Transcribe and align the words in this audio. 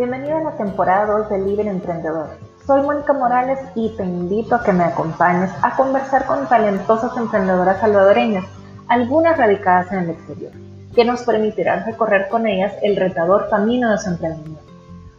Bienvenido 0.00 0.38
a 0.38 0.40
la 0.40 0.56
temporada 0.56 1.18
2 1.18 1.28
de 1.28 1.38
Libre 1.40 1.68
Emprendedor. 1.68 2.30
Soy 2.66 2.80
Mónica 2.80 3.12
Morales 3.12 3.58
y 3.74 3.90
te 3.98 4.02
invito 4.02 4.54
a 4.54 4.62
que 4.62 4.72
me 4.72 4.84
acompañes 4.84 5.50
a 5.60 5.76
conversar 5.76 6.24
con 6.24 6.48
talentosas 6.48 7.14
emprendedoras 7.18 7.80
salvadoreñas, 7.80 8.46
algunas 8.88 9.36
radicadas 9.36 9.92
en 9.92 9.98
el 9.98 10.10
exterior, 10.12 10.52
que 10.94 11.04
nos 11.04 11.20
permitirán 11.24 11.84
recorrer 11.84 12.30
con 12.30 12.46
ellas 12.46 12.72
el 12.80 12.96
retador 12.96 13.50
camino 13.50 13.90
de 13.90 13.98
su 13.98 14.08
emprendimiento. 14.08 14.62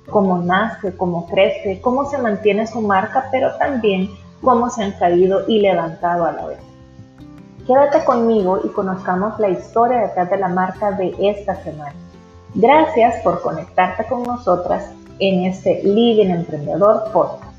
Cómo 0.09 0.39
nace, 0.39 0.97
cómo 0.97 1.27
crece, 1.27 1.79
cómo 1.79 2.09
se 2.09 2.17
mantiene 2.17 2.65
su 2.65 2.81
marca, 2.81 3.27
pero 3.29 3.53
también 3.57 4.09
cómo 4.41 4.71
se 4.71 4.83
han 4.83 4.93
caído 4.93 5.47
y 5.47 5.59
levantado 5.59 6.25
a 6.25 6.31
la 6.31 6.47
vez. 6.47 6.59
Quédate 7.67 8.03
conmigo 8.03 8.61
y 8.63 8.69
conozcamos 8.69 9.39
la 9.39 9.49
historia 9.49 9.99
detrás 9.99 10.31
de 10.31 10.37
la 10.37 10.47
marca 10.47 10.91
de 10.93 11.13
esta 11.19 11.53
semana. 11.57 11.93
Gracias 12.53 13.23
por 13.23 13.41
conectarte 13.41 14.05
con 14.07 14.23
nosotras 14.23 14.93
en 15.19 15.45
este 15.45 15.81
Living 15.83 16.31
Emprendedor 16.31 17.09
Podcast. 17.13 17.57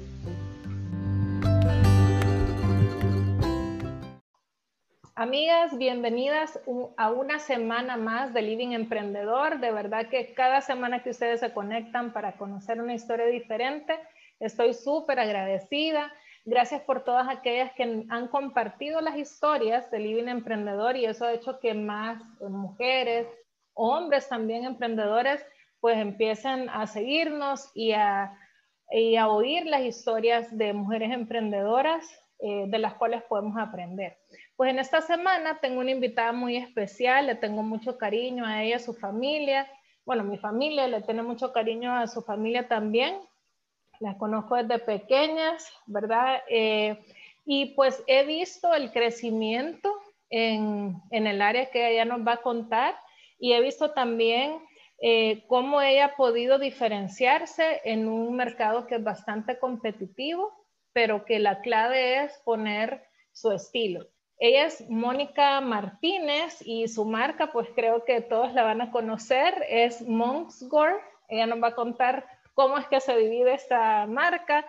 Amigas, 5.15 5.79
bienvenidas 5.79 6.61
a 6.99 7.11
una 7.11 7.39
semana 7.39 7.97
más 7.97 8.35
de 8.35 8.43
Living 8.43 8.73
Emprendedor. 8.73 9.61
De 9.61 9.73
verdad 9.73 10.09
que 10.11 10.35
cada 10.35 10.61
semana 10.61 11.03
que 11.03 11.09
ustedes 11.09 11.41
se 11.41 11.55
conectan 11.55 12.13
para 12.13 12.33
conocer 12.33 12.79
una 12.79 12.93
historia 12.93 13.25
diferente, 13.25 13.99
estoy 14.41 14.75
súper 14.75 15.21
agradecida. 15.21 16.13
Gracias 16.45 16.83
por 16.83 17.03
todas 17.03 17.31
aquellas 17.31 17.73
que 17.73 18.05
han 18.11 18.29
compartido 18.29 19.01
las 19.01 19.17
historias 19.17 19.91
de 19.91 20.01
Living 20.01 20.29
Emprendedor 20.29 20.97
y 20.97 21.07
eso 21.07 21.25
ha 21.25 21.33
hecho 21.33 21.61
que 21.61 21.73
más 21.73 22.23
mujeres, 22.41 23.27
hombres 23.75 24.29
también 24.29 24.65
emprendedores, 24.65 25.45
pues 25.81 25.99
empiecen 25.99 26.69
a 26.71 26.87
seguirnos 26.87 27.71
y 27.75 27.93
a, 27.93 28.39
a 29.19 29.29
oír 29.29 29.67
las 29.67 29.83
historias 29.83 30.57
de 30.57 30.73
mujeres 30.73 31.13
emprendedoras 31.13 32.07
eh, 32.39 32.65
de 32.67 32.79
las 32.79 32.95
cuales 32.95 33.23
podemos 33.23 33.57
aprender. 33.57 34.19
Pues 34.57 34.71
en 34.71 34.81
esta 34.81 35.01
semana 35.01 35.59
tengo 35.61 35.81
una 35.81 35.93
invitada 35.93 36.33
muy 36.33 36.57
especial, 36.57 37.27
le 37.27 37.37
tengo 37.37 37.63
mucho 37.63 37.99
cariño 37.99 38.45
a 38.45 38.65
ella, 38.65 38.77
a 38.77 38.81
su 38.81 38.95
familia. 38.95 39.71
Bueno, 40.05 40.25
mi 40.25 40.39
familia 40.39 40.89
le 40.89 41.03
tiene 41.03 41.23
mucho 41.23 41.53
cariño 41.53 41.95
a 41.95 42.07
su 42.09 42.23
familia 42.23 42.67
también. 42.67 43.17
Las 44.01 44.17
conozco 44.17 44.57
desde 44.57 44.81
pequeñas, 44.81 45.69
¿verdad? 45.87 46.43
Eh, 46.49 46.99
y 47.45 47.75
pues 47.75 48.03
he 48.09 48.25
visto 48.25 48.75
el 48.75 48.91
crecimiento 48.91 49.93
en, 50.29 50.97
en 51.11 51.27
el 51.29 51.43
área 51.43 51.71
que 51.71 51.93
ella 51.93 52.05
nos 52.05 52.27
va 52.27 52.33
a 52.33 52.43
contar 52.43 52.97
y 53.43 53.55
he 53.55 53.61
visto 53.61 53.91
también 53.91 54.63
eh, 55.01 55.45
cómo 55.49 55.83
ella 55.83 56.05
ha 56.05 56.17
podido 56.17 56.61
diferenciarse 56.61 57.81
en 57.85 58.07
un 58.07 58.37
mercado 58.37 58.87
que 58.87 58.95
es 58.95 59.03
bastante 59.03 59.59
competitivo, 59.59 60.53
pero 60.93 61.25
que 61.25 61.41
la 61.41 61.61
clave 61.61 62.23
es 62.23 62.41
poner 62.45 63.03
su 63.33 63.51
estilo. 63.51 64.07
Ella 64.39 64.67
es 64.67 64.89
Mónica 64.89 65.61
Martínez 65.61 66.63
y 66.65 66.87
su 66.87 67.05
marca, 67.05 67.51
pues 67.51 67.69
creo 67.75 68.05
que 68.05 68.21
todos 68.21 68.55
la 68.55 68.63
van 68.63 68.81
a 68.81 68.93
conocer, 68.93 69.67
es 69.69 70.03
Monksgore. 70.03 71.01
Ella 71.27 71.47
nos 71.47 71.61
va 71.61 71.69
a 71.69 71.75
contar 71.75 72.25
cómo 72.55 72.79
es 72.79 72.87
que 72.87 73.01
se 73.01 73.17
divide 73.17 73.55
esta 73.55 74.07
marca. 74.07 74.65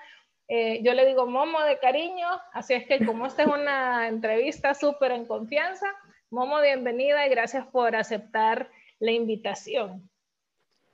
Eh, 0.48 0.82
yo 0.82 0.96
le 0.96 1.06
digo 1.06 1.28
Momo 1.28 1.62
de 1.62 1.78
cariño, 1.78 2.28
así 2.54 2.74
es 2.74 2.88
que 2.88 3.06
como 3.06 3.28
esta 3.28 3.44
es 3.44 3.50
una 3.50 4.08
entrevista 4.08 4.74
súper 4.74 5.12
en 5.12 5.28
confianza, 5.28 5.86
Momo, 6.34 6.60
bienvenida 6.62 7.28
y 7.28 7.30
gracias 7.30 7.68
por 7.68 7.96
aceptar 7.96 8.72
la 8.98 9.12
invitación. 9.12 10.10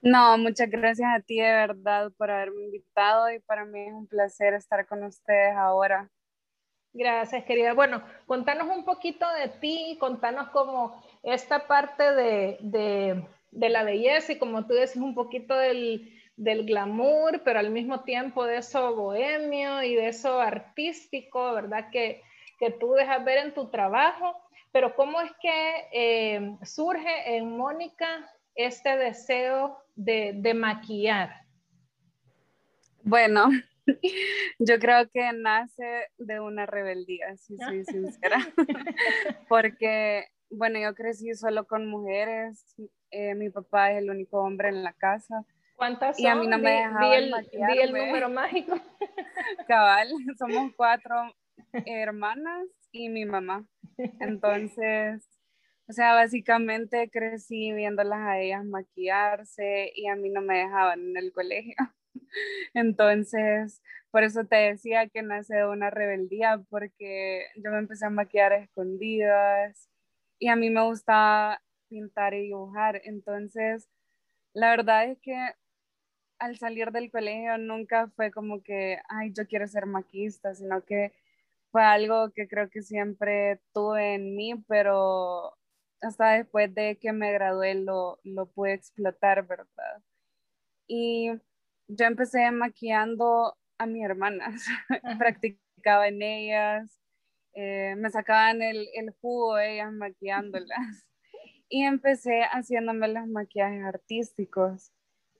No, 0.02 0.38
muchas 0.38 0.70
gracias 0.70 1.10
a 1.16 1.22
ti 1.22 1.38
de 1.38 1.50
verdad 1.50 2.12
por 2.18 2.30
haberme 2.30 2.64
invitado 2.64 3.32
y 3.32 3.40
para 3.40 3.64
mí 3.64 3.80
es 3.88 3.94
un 3.94 4.06
placer 4.06 4.54
estar 4.54 4.86
con 4.86 5.02
ustedes 5.02 5.56
ahora. 5.56 6.10
Gracias, 6.92 7.46
querida. 7.46 7.72
Bueno, 7.72 8.04
contanos 8.26 8.68
un 8.68 8.84
poquito 8.84 9.26
de 9.36 9.48
ti, 9.48 9.96
contanos 9.98 10.50
como 10.50 11.02
esta 11.24 11.68
parte 11.68 12.04
de, 12.16 12.58
de, 12.60 13.70
la 13.70 13.84
belleza 13.86 14.34
y 14.34 14.40
como 14.40 14.68
tú 14.68 14.74
dices, 14.74 14.98
un 14.98 15.16
poquito 15.16 15.56
del, 15.56 16.20
del, 16.36 16.66
glamour, 16.66 17.44
pero 17.46 17.60
al 17.60 17.70
mismo 17.70 18.02
tiempo 18.02 18.46
de 18.46 18.58
eso 18.58 18.94
bohemio 18.94 19.84
y 19.84 19.96
de 19.96 20.10
eso 20.10 20.42
artístico, 20.42 21.54
¿verdad? 21.54 21.90
Que, 21.94 22.24
que 22.60 22.72
tú 22.72 22.92
dejas 22.92 23.24
ver 23.24 23.38
en 23.38 23.54
tu 23.54 23.70
trabajo. 23.70 24.36
Pero 24.72 24.96
¿cómo 24.96 25.20
es 25.22 25.32
que 25.42 25.88
eh, 25.92 26.58
surge 26.64 27.36
en 27.36 27.58
Mónica 27.58 28.30
este 28.56 28.98
deseo 28.98 29.80
de, 29.96 30.54
maquillar? 30.54 31.44
Bueno, 33.02 33.50
yo 34.60 34.80
creo 34.80 35.10
que 35.10 35.32
nace 35.34 36.08
de 36.18 36.40
una 36.40 36.66
rebeldía, 36.66 37.36
si 37.38 37.58
soy 37.58 37.84
sincera, 37.84 38.38
porque, 39.50 40.28
bueno, 40.52 40.80
yo 40.80 40.94
crecí 40.94 41.34
solo 41.34 41.66
con 41.66 41.88
mujeres, 41.88 42.76
eh, 43.10 43.34
mi 43.34 43.50
papá 43.50 43.92
es 43.92 44.04
el 44.04 44.12
único 44.12 44.40
hombre 44.40 44.70
en 44.70 44.84
la 44.84 44.94
casa. 44.94 45.44
¿Cuántas 45.76 46.18
son? 46.18 46.26
Y 46.26 46.28
a 46.28 46.36
mí 46.36 46.46
no 46.46 46.60
me 46.60 46.72
dejaban 46.72 47.14
el, 47.14 47.32
di 47.52 47.80
el 47.80 47.92
número 47.92 48.30
mágico. 48.30 48.78
Cabal, 49.68 50.10
somos 50.38 50.74
cuatro 50.76 51.34
hermanas 51.86 52.68
y 52.92 53.10
mi 53.10 53.26
mamá. 53.26 53.66
Entonces, 54.20 55.28
o 55.88 55.94
sea, 55.94 56.14
básicamente 56.14 57.10
crecí 57.10 57.72
viéndolas 57.74 58.20
a 58.20 58.40
ellas 58.40 58.66
maquillarse 58.66 59.92
y 59.96 60.08
a 60.08 60.16
mí 60.16 60.30
no 60.30 60.42
me 60.42 60.60
dejaban 60.60 61.00
en 61.02 61.18
el 61.18 61.32
colegio. 61.32 61.76
Entonces, 62.74 63.82
por 64.12 64.24
eso 64.24 64.46
te 64.46 64.56
decía 64.56 65.08
que 65.10 65.22
nace 65.22 65.56
de 65.56 65.68
una 65.68 65.90
rebeldía, 65.90 66.62
porque 66.70 67.46
yo 67.56 67.72
me 67.72 67.80
empecé 67.80 68.06
a 68.06 68.10
maquillar 68.10 68.54
a 68.54 68.58
escondidas 68.58 69.90
y 70.40 70.48
a 70.50 70.56
mí 70.56 70.70
me 70.70 70.84
gustaba 70.84 71.62
pintar 71.90 72.34
y 72.34 72.44
dibujar. 72.44 73.02
Entonces, 73.04 73.90
la 74.54 74.72
verdad 74.72 75.06
es 75.10 75.20
que 75.20 75.36
al 76.40 76.58
salir 76.58 76.92
del 76.92 77.12
colegio 77.12 77.58
nunca 77.58 78.10
fue 78.16 78.32
como 78.32 78.64
que, 78.64 79.00
ay, 79.10 79.34
yo 79.34 79.46
quiero 79.48 79.68
ser 79.68 79.86
maquista, 79.86 80.56
sino 80.56 80.84
que 80.84 81.14
fue 81.72 81.84
algo 81.84 82.32
que 82.34 82.48
creo 82.48 82.70
que 82.70 82.82
siempre 82.82 83.62
tuve 83.74 84.16
en 84.16 84.36
mí, 84.36 84.56
pero 84.68 85.54
hasta 86.02 86.32
después 86.32 86.74
de 86.74 86.98
que 87.00 87.14
me 87.14 87.32
gradué 87.34 87.76
lo, 87.76 88.20
lo 88.24 88.48
pude 88.48 88.74
explotar, 88.74 89.46
¿verdad? 89.48 90.02
Y 90.88 91.32
yo 91.88 92.06
empecé 92.06 92.52
maquillando 92.52 93.58
a 93.80 93.86
mis 93.86 94.04
hermanas, 94.04 94.66
practicaba 95.20 96.08
en 96.08 96.22
ellas, 96.22 97.00
eh, 97.54 97.96
me 97.98 98.10
sacaban 98.10 98.62
el, 98.62 98.88
el 98.96 99.12
jugo 99.22 99.60
ellas 99.60 99.92
maquillándolas 99.94 101.08
y 101.70 101.84
empecé 101.84 102.44
haciéndome 102.44 103.08
los 103.10 103.28
maquillajes 103.28 103.84
artísticos, 103.86 104.92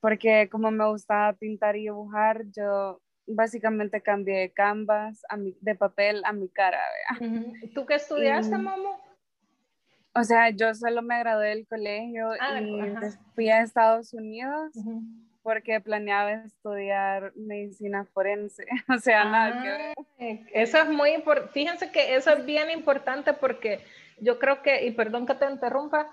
porque 0.02 0.50
como 0.50 0.72
me 0.72 0.88
gustaba 0.90 1.34
pintar 1.34 1.76
y 1.78 1.84
dibujar, 1.84 2.46
yo 2.56 3.02
básicamente 3.30 4.02
cambié 4.02 4.40
de 4.40 4.52
canvas, 4.52 5.24
a 5.30 5.38
mi, 5.38 5.56
de 5.62 5.76
papel 5.76 6.22
a 6.26 6.34
mi 6.34 6.50
cara. 6.50 6.82
¿Tú 7.74 7.86
qué 7.86 7.96
estudiaste, 7.96 8.58
Momo? 8.58 9.00
O 10.14 10.24
sea, 10.24 10.50
yo 10.50 10.74
solo 10.74 11.02
me 11.02 11.20
gradué 11.20 11.50
del 11.50 11.68
colegio 11.68 12.32
ah, 12.40 12.60
y 12.60 12.96
fui 13.36 13.50
a 13.50 13.62
Estados 13.62 14.14
Unidos 14.14 14.74
porque 15.44 15.80
planeaba 15.80 16.34
estudiar 16.34 17.32
medicina 17.36 18.06
forense. 18.06 18.66
O 18.90 18.98
sea, 18.98 19.24
nada 19.26 19.62
que 19.62 19.70
ver. 19.70 20.40
Eso 20.54 20.78
es 20.80 20.90
muy 20.90 21.12
importante. 21.12 21.54
Fíjense 21.54 21.92
que 21.92 22.16
eso 22.16 22.32
es 22.32 22.46
bien 22.46 22.70
importante 22.72 23.34
porque 23.34 23.84
yo 24.20 24.40
creo 24.40 24.62
que, 24.62 24.86
y 24.86 24.92
perdón 24.92 25.26
que 25.26 25.36
te 25.36 25.50
interrumpa, 25.50 26.10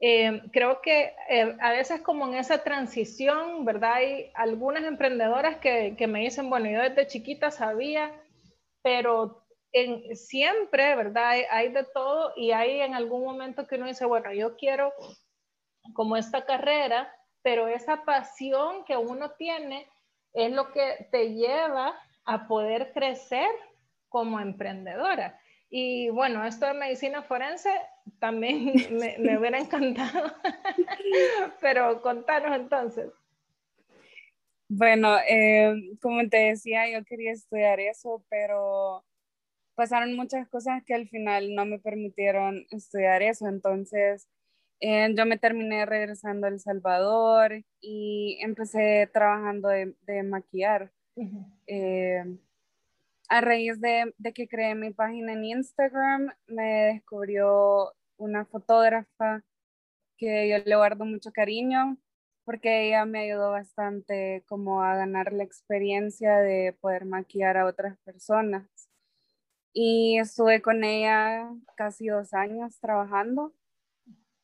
eh, 0.00 0.42
creo 0.50 0.80
que 0.80 1.14
eh, 1.28 1.56
a 1.60 1.72
veces 1.72 2.00
como 2.00 2.26
en 2.26 2.34
esa 2.34 2.64
transición, 2.64 3.66
¿verdad? 3.66 3.94
Hay 3.94 4.30
algunas 4.34 4.84
emprendedoras 4.84 5.56
que, 5.58 5.94
que 5.96 6.06
me 6.06 6.20
dicen, 6.20 6.48
bueno, 6.48 6.70
yo 6.70 6.80
desde 6.80 7.06
chiquita 7.06 7.50
sabía, 7.50 8.10
pero 8.82 9.44
en, 9.72 10.16
siempre, 10.16 10.96
¿verdad? 10.96 11.28
Hay, 11.28 11.42
hay, 11.50 11.68
de 11.68 11.84
todo 11.84 12.32
y 12.34 12.52
hay 12.52 12.80
en 12.80 12.94
algún 12.94 13.24
momento 13.24 13.66
que 13.66 13.74
uno 13.74 13.86
dice, 13.86 14.06
bueno, 14.06 14.32
yo 14.32 14.56
quiero 14.56 14.92
como 15.92 16.16
esta 16.16 16.46
carrera, 16.46 17.14
pero 17.42 17.68
esa 17.68 18.04
pasión 18.04 18.84
que 18.86 18.96
uno 18.96 19.32
tiene 19.32 19.86
es 20.32 20.50
lo 20.50 20.72
que 20.72 21.08
te 21.10 21.34
lleva 21.34 21.94
a 22.24 22.46
poder 22.48 22.92
crecer 22.92 23.50
como 24.08 24.40
emprendedora. 24.40 25.38
Y 25.68 26.10
bueno, 26.10 26.44
esto 26.44 26.66
de 26.66 26.74
medicina 26.74 27.22
forense 27.22 27.70
también 28.18 28.72
me, 29.18 29.38
hubiera 29.38 29.58
encantado, 29.58 30.32
pero 31.60 32.02
contanos 32.02 32.56
entonces. 32.56 33.10
Bueno, 34.68 35.16
eh, 35.28 35.74
como 36.00 36.28
te 36.28 36.36
decía, 36.36 36.88
yo 36.90 37.04
quería 37.04 37.32
estudiar 37.32 37.80
eso, 37.80 38.24
pero 38.28 39.04
pasaron 39.74 40.14
muchas 40.14 40.48
cosas 40.48 40.84
que 40.84 40.94
al 40.94 41.08
final 41.08 41.54
no 41.54 41.64
me 41.66 41.78
permitieron 41.78 42.66
estudiar 42.70 43.22
eso. 43.22 43.48
Entonces, 43.48 44.28
Eh, 44.80 45.14
yo 45.14 45.26
me 45.26 45.38
terminé 45.38 45.84
regresando 45.84 46.46
a 46.46 46.50
El 46.50 46.58
Salvador 46.58 47.64
y 47.82 48.38
empecé 48.40 49.08
trabajando 49.12 49.68
de, 49.68 49.94
de 50.06 50.22
maquillar. 50.22 50.90
Eh, 51.66 52.24
a 53.28 53.40
raíz 53.42 53.78
de, 53.80 54.14
de, 54.16 54.32
que 54.32 54.48
creé 54.48 54.74
mi 54.74 54.90
página 54.90 55.34
en 55.34 55.44
Instagram, 55.44 56.32
me 56.46 56.94
descubrió 56.94 57.92
una 58.20 58.44
fotógrafa 58.44 59.42
que 60.16 60.48
yo 60.48 60.58
le 60.58 60.76
guardo 60.76 61.04
mucho 61.04 61.32
cariño 61.32 61.96
porque 62.44 62.88
ella 62.88 63.04
me 63.04 63.20
ayudó 63.20 63.50
bastante 63.50 64.44
como 64.46 64.82
a 64.82 64.96
ganar 64.96 65.32
la 65.32 65.44
experiencia 65.44 66.38
de 66.38 66.76
poder 66.80 67.04
maquillar 67.04 67.56
a 67.56 67.66
otras 67.66 67.98
personas. 67.98 68.68
Y 69.72 70.18
estuve 70.18 70.60
con 70.60 70.84
ella 70.84 71.48
casi 71.76 72.08
dos 72.08 72.34
años 72.34 72.78
trabajando 72.80 73.54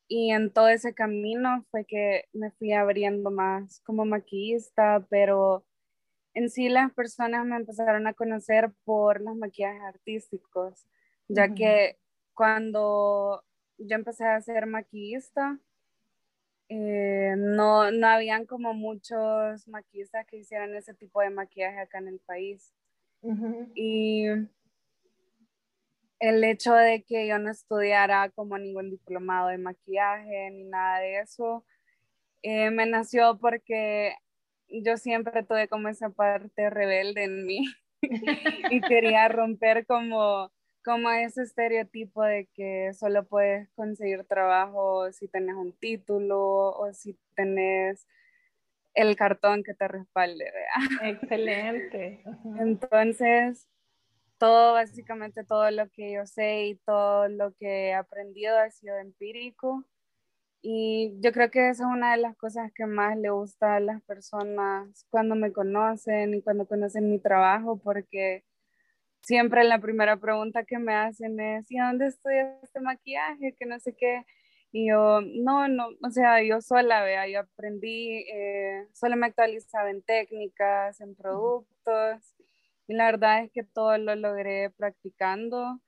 y 0.07 0.31
en 0.31 0.51
todo 0.51 0.69
ese 0.69 0.93
camino 0.93 1.65
fue 1.69 1.85
que 1.85 2.25
me 2.31 2.51
fui 2.51 2.71
abriendo 2.71 3.29
más 3.29 3.81
como 3.81 4.05
maquillista, 4.05 5.05
pero 5.09 5.65
en 6.33 6.49
sí 6.49 6.69
las 6.69 6.93
personas 6.93 7.45
me 7.45 7.57
empezaron 7.57 8.07
a 8.07 8.13
conocer 8.13 8.71
por 8.85 9.21
los 9.21 9.35
maquillajes 9.35 9.81
artísticos, 9.81 10.87
ya 11.27 11.53
que 11.53 11.97
cuando 12.33 13.43
yo 13.77 13.95
empecé 13.95 14.25
a 14.25 14.41
ser 14.41 14.65
maquillista, 14.65 15.59
eh, 16.69 17.35
no, 17.37 17.91
no 17.91 18.07
habían 18.07 18.45
como 18.45 18.73
muchos 18.73 19.67
maquillistas 19.67 20.25
que 20.25 20.37
hicieran 20.37 20.75
ese 20.75 20.93
tipo 20.93 21.21
de 21.21 21.29
maquillaje 21.29 21.79
acá 21.79 21.99
en 21.99 22.09
el 22.09 22.19
país. 22.19 22.73
Y 23.73 24.25
el 26.19 26.43
hecho 26.43 26.73
de 26.73 27.03
que 27.03 27.27
yo 27.27 27.39
no 27.39 27.49
estudiara 27.51 28.29
como 28.29 28.57
ningún 28.57 28.89
diplomado 28.89 29.49
de 29.49 29.57
maquillaje 29.57 30.49
ni 30.51 30.63
nada 30.65 30.99
de 30.99 31.19
eso, 31.19 31.65
eh, 32.43 32.69
me 32.71 32.85
nació 32.85 33.37
porque 33.39 34.15
yo 34.69 34.97
siempre 34.97 35.43
tuve 35.43 35.67
como 35.67 35.87
esa 35.87 36.09
parte 36.09 36.69
rebelde 36.69 37.23
en 37.23 37.45
mí 37.45 37.65
y 38.71 38.81
quería 38.81 39.27
romper 39.27 39.85
como, 39.85 40.51
como 40.87 41.11
ese 41.11 41.41
estereotipo 41.41 42.23
de 42.23 42.47
que 42.53 42.93
solo 42.93 43.27
puedes 43.27 43.69
conseguir 43.71 44.23
trabajo 44.23 45.11
si 45.11 45.27
tenés 45.27 45.57
un 45.57 45.73
título 45.73 46.69
o 46.69 46.93
si 46.93 47.19
tenés 47.35 48.07
el 48.93 49.17
cartón 49.17 49.63
que 49.63 49.73
te 49.73 49.85
respalde. 49.89 50.49
Excelente. 51.03 52.23
Entonces, 52.57 53.67
todo, 54.37 54.75
básicamente 54.75 55.43
todo 55.43 55.69
lo 55.71 55.89
que 55.89 56.13
yo 56.13 56.25
sé 56.25 56.67
y 56.67 56.75
todo 56.75 57.27
lo 57.27 57.51
que 57.55 57.87
he 57.87 57.93
aprendido 57.93 58.57
ha 58.57 58.71
sido 58.71 58.95
empírico. 58.97 59.83
Y 60.61 61.17
yo 61.19 61.33
creo 61.33 61.51
que 61.51 61.67
esa 61.67 61.83
es 61.83 61.89
una 61.89 62.11
de 62.13 62.21
las 62.21 62.37
cosas 62.37 62.71
que 62.73 62.85
más 62.85 63.17
le 63.17 63.29
gusta 63.29 63.75
a 63.75 63.81
las 63.81 64.01
personas 64.03 65.05
cuando 65.09 65.35
me 65.35 65.51
conocen 65.51 66.33
y 66.33 66.41
cuando 66.41 66.65
conocen 66.65 67.11
mi 67.11 67.19
trabajo, 67.19 67.77
porque 67.77 68.45
siempre 69.21 69.63
la 69.63 69.79
primera 69.79 70.17
pregunta 70.17 70.63
que 70.63 70.79
me 70.79 70.93
hacen 70.95 71.39
es, 71.39 71.71
¿y 71.71 71.77
dónde 71.77 72.07
estudias 72.07 72.63
este 72.63 72.79
maquillaje? 72.79 73.55
Que 73.57 73.65
no 73.65 73.79
sé 73.79 73.95
qué. 73.97 74.25
Y 74.71 74.89
yo, 74.89 75.21
no, 75.21 75.67
no, 75.67 75.87
o 76.03 76.09
sea, 76.11 76.43
yo 76.43 76.61
sola, 76.61 77.03
vea, 77.03 77.27
yo 77.27 77.39
aprendí, 77.41 78.25
eh, 78.31 78.87
solo 78.93 79.15
me 79.15 79.27
actualizaba 79.27 79.89
en 79.89 80.01
técnicas, 80.03 80.99
en 81.01 81.15
productos 81.15 82.35
y 82.87 82.93
la 82.93 83.05
verdad 83.05 83.43
es 83.43 83.51
que 83.51 83.63
todo 83.63 83.97
lo 83.97 84.15
logré 84.15 84.69
practicando. 84.71 85.79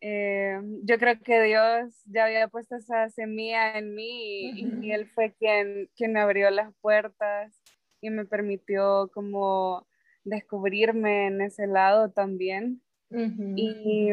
Eh, 0.00 0.58
yo 0.84 0.98
creo 0.98 1.20
que 1.20 1.42
Dios 1.42 1.94
ya 2.06 2.24
había 2.24 2.48
puesto 2.48 2.76
esa 2.76 3.10
semilla 3.10 3.78
en 3.78 3.94
mí 3.94 4.50
y, 4.82 4.92
Él 4.92 5.06
fue 5.10 5.34
quien, 5.34 5.90
quien 5.96 6.12
me 6.14 6.20
abrió 6.20 6.50
las 6.50 6.72
puertas 6.80 7.54
y 8.00 8.10
me 8.10 8.24
permitió 8.24 9.10
como 9.12 9.86
descubrirme 10.24 11.26
en 11.28 11.40
ese 11.40 11.66
lado 11.66 12.10
también. 12.10 12.82
Y 13.10 14.10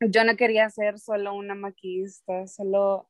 yo 0.00 0.24
no 0.24 0.36
quería 0.36 0.68
ser 0.70 0.98
solo 0.98 1.34
una 1.34 1.54
maquillista, 1.54 2.46
solo, 2.46 3.08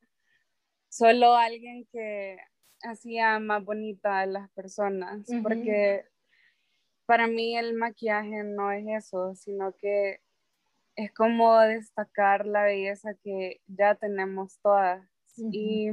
solo 0.88 1.34
alguien 1.34 1.86
que 1.92 2.38
hacía 2.82 3.38
más 3.38 3.64
bonita 3.64 4.20
a 4.20 4.26
las 4.26 4.48
personas, 4.50 5.26
porque 5.42 6.04
para 7.06 7.26
mí 7.26 7.56
el 7.56 7.74
maquillaje 7.74 8.44
no 8.44 8.70
es 8.72 8.86
eso, 8.88 9.34
sino 9.34 9.74
que 9.76 10.20
es 10.94 11.12
como 11.12 11.58
destacar 11.60 12.46
la 12.46 12.62
belleza 12.64 13.14
que 13.22 13.60
ya 13.66 13.94
tenemos 13.94 14.58
todas. 14.60 15.06
Y 15.52 15.90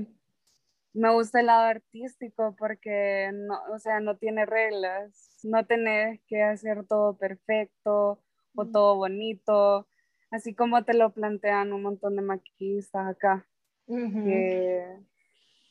me 0.94 1.12
gusta 1.12 1.40
el 1.40 1.48
lado 1.48 1.64
artístico 1.64 2.56
porque 2.58 3.32
no, 3.34 3.60
o 3.74 3.80
sea, 3.80 4.00
no 4.00 4.18
tiene 4.18 4.46
reglas, 4.46 5.40
no 5.44 5.66
tenés 5.66 6.22
que 6.28 6.44
hacer 6.44 6.86
todo 6.88 7.18
perfecto 7.18 8.22
o 8.56 8.66
todo 8.68 8.96
bonito, 8.96 9.88
así 10.30 10.54
como 10.54 10.84
te 10.86 10.94
lo 10.94 11.12
plantean 11.12 11.74
un 11.74 11.82
montón 11.82 12.16
de 12.16 12.22
maquillistas 12.22 13.08
acá, 13.08 13.48
que 13.88 14.86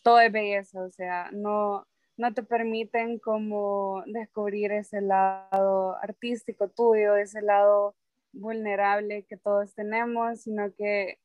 todo 0.03 0.21
es 0.21 0.33
belleza, 0.33 0.83
o 0.83 0.91
sea, 0.91 1.31
no, 1.33 1.87
no 2.17 2.35
te 2.35 2.43
permiten 2.43 3.21
como 3.21 4.03
descubrir 4.07 4.73
ese 4.73 5.01
lado 5.01 5.97
artístico 6.03 6.69
tuyo, 6.69 7.17
ese 7.17 7.41
lado 7.43 7.95
vulnerable 8.33 9.25
que 9.25 9.37
todos 9.37 9.73
tenemos, 9.75 10.41
sino 10.41 10.75
que 10.75 11.19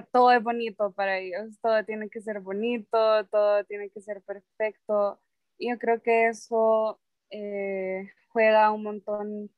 todo 0.00 0.32
es 0.32 0.42
bonito 0.42 0.92
para 0.92 1.18
ellos, 1.18 1.58
todo 1.60 1.84
tiene 1.84 2.08
que 2.08 2.20
ser 2.20 2.40
bonito, 2.40 3.26
todo 3.26 3.64
tiene 3.64 3.90
que 3.90 4.00
ser 4.00 4.22
perfecto. 4.22 5.20
Y 5.58 5.70
yo 5.70 5.78
creo 5.78 6.02
que 6.02 6.28
eso 6.28 7.00
eh, 7.30 8.10
juega 8.28 8.72
un 8.72 8.82
montón 8.82 9.50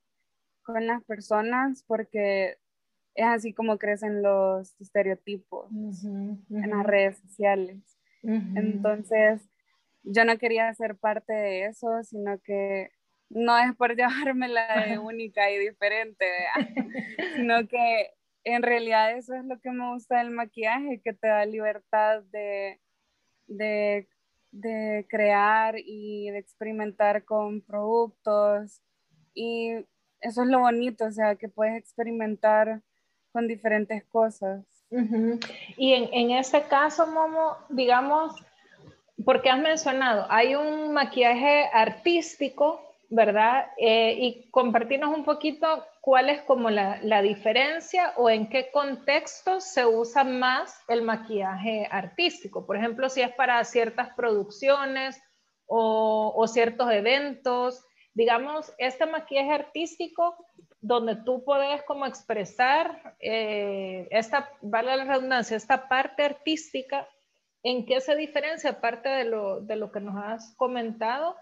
con 0.63 0.87
las 0.87 1.03
personas 1.05 1.85
porque 1.87 2.59
es 3.15 3.27
así 3.27 3.53
como 3.53 3.79
crecen 3.79 4.23
los 4.23 4.79
estereotipos 4.81 5.71
en 5.73 6.71
las 6.71 6.85
redes 6.85 7.19
sociales. 7.19 7.79
Entonces, 8.23 9.43
yo 10.03 10.25
no 10.25 10.39
quería 10.39 10.73
ser 10.75 10.97
parte 10.97 11.33
de 11.33 11.67
eso, 11.67 12.03
sino 12.03 12.39
que 12.41 12.91
no 13.31 13.59
es 13.59 13.75
por 13.77 13.97
llevármela 13.97 14.87
de 14.87 14.99
única 14.99 15.51
y 15.51 15.59
diferente, 15.59 16.27
sino 17.37 17.67
que 17.69 18.11
en 18.45 18.63
realidad 18.63 19.17
eso 19.17 19.35
es 19.35 19.45
lo 19.45 19.59
que 19.61 19.71
me 19.71 19.93
gusta 19.93 20.19
del 20.19 20.31
maquillaje, 20.31 21.01
que 21.03 21.13
te 21.13 21.29
da 21.29 21.45
libertad 21.47 22.23
de, 22.31 22.81
de, 23.47 24.09
de 24.51 25.07
crear 25.09 25.77
y 25.79 26.31
de 26.31 26.39
experimentar 26.39 27.25
con 27.25 27.63
productos. 27.63 28.83
Y 29.35 29.73
eso 30.21 30.43
es 30.43 30.49
lo 30.49 30.61
bonito, 30.61 31.07
o 31.07 31.11
sea, 31.11 31.37
que 31.37 31.49
puedes 31.49 31.77
experimentar 31.77 32.83
con 33.33 33.49
diferentes 33.49 34.05
cosas. 34.05 34.65
Y 35.77 35.93
en, 35.93 36.09
en 36.13 36.31
ese 36.39 36.63
caso, 36.63 37.07
Momo, 37.07 37.57
digamos, 37.69 38.35
porque 39.25 39.51
has 39.51 39.59
mencionado, 39.59 40.27
hay 40.29 40.55
un 40.55 40.93
maquillaje 40.93 41.69
artístico, 41.73 42.81
¿verdad? 43.09 43.67
Eh, 43.77 44.17
y 44.21 44.51
compartirnos 44.51 45.17
un 45.17 45.25
poquito 45.25 45.85
cuál 46.05 46.29
es 46.29 46.43
como 46.43 46.69
la, 46.69 46.99
la, 47.01 47.23
diferencia 47.23 48.13
o 48.19 48.29
en 48.29 48.51
qué 48.51 48.71
contexto 48.71 49.59
se 49.63 49.87
usa 49.87 50.23
más 50.23 50.79
el 50.87 51.01
maquillaje 51.01 51.89
artístico. 51.91 52.67
Por 52.67 52.77
ejemplo, 52.77 53.09
si 53.09 53.23
es 53.23 53.33
para 53.33 53.65
ciertas 53.65 54.13
producciones 54.15 55.19
o, 55.65 56.31
o 56.37 56.47
ciertos 56.47 56.91
eventos. 56.91 57.83
Digamos, 58.13 58.71
este 58.77 59.07
maquillaje 59.07 59.51
artístico 59.51 60.37
donde 60.83 61.17
tú 61.17 61.43
puedes 61.43 61.83
como 61.85 62.05
expresar 62.05 63.17
eh, 63.21 64.07
esta, 64.11 64.51
vale 64.61 64.95
la 64.99 65.05
redundancia, 65.05 65.57
esta 65.57 65.89
parte 65.89 66.23
artística, 66.23 67.09
¿en 67.63 67.87
qué 67.87 68.03
se 68.03 68.15
diferencia 68.15 68.69
aparte 68.69 69.09
de 69.09 69.25
lo, 69.25 69.63
de 69.63 69.77
lo 69.77 69.91
que 69.91 70.01
nos 70.01 70.23
has 70.23 70.55
comentado? 70.57 71.35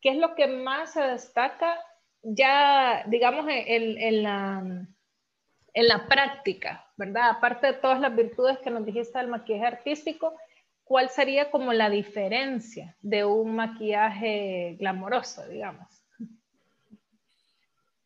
¿Qué 0.00 0.08
es 0.08 0.16
lo 0.16 0.34
que 0.34 0.46
más 0.46 0.94
se 0.94 1.02
destaca 1.02 1.78
ya, 2.24 3.04
digamos, 3.06 3.46
en, 3.48 3.98
en, 3.98 4.22
la, 4.22 4.86
en 5.74 5.88
la 5.88 6.06
práctica, 6.06 6.86
¿verdad? 6.96 7.30
Aparte 7.30 7.68
de 7.68 7.72
todas 7.74 8.00
las 8.00 8.14
virtudes 8.14 8.58
que 8.58 8.70
nos 8.70 8.84
dijiste 8.84 9.18
del 9.18 9.28
maquillaje 9.28 9.66
artístico, 9.66 10.34
¿cuál 10.84 11.08
sería 11.10 11.50
como 11.50 11.72
la 11.72 11.90
diferencia 11.90 12.96
de 13.00 13.24
un 13.24 13.54
maquillaje 13.54 14.76
glamoroso, 14.78 15.46
digamos? 15.48 16.04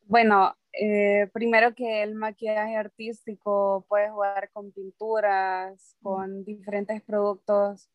Bueno, 0.03 0.57
eh, 0.73 1.29
primero 1.33 1.75
que 1.75 2.03
el 2.03 2.15
maquillaje 2.15 2.77
artístico 2.77 3.85
puede 3.89 4.11
jugar 4.11 4.51
con 4.53 4.73
pinturas, 4.73 5.97
con 6.03 6.45
diferentes 6.45 7.03
productos 7.03 7.91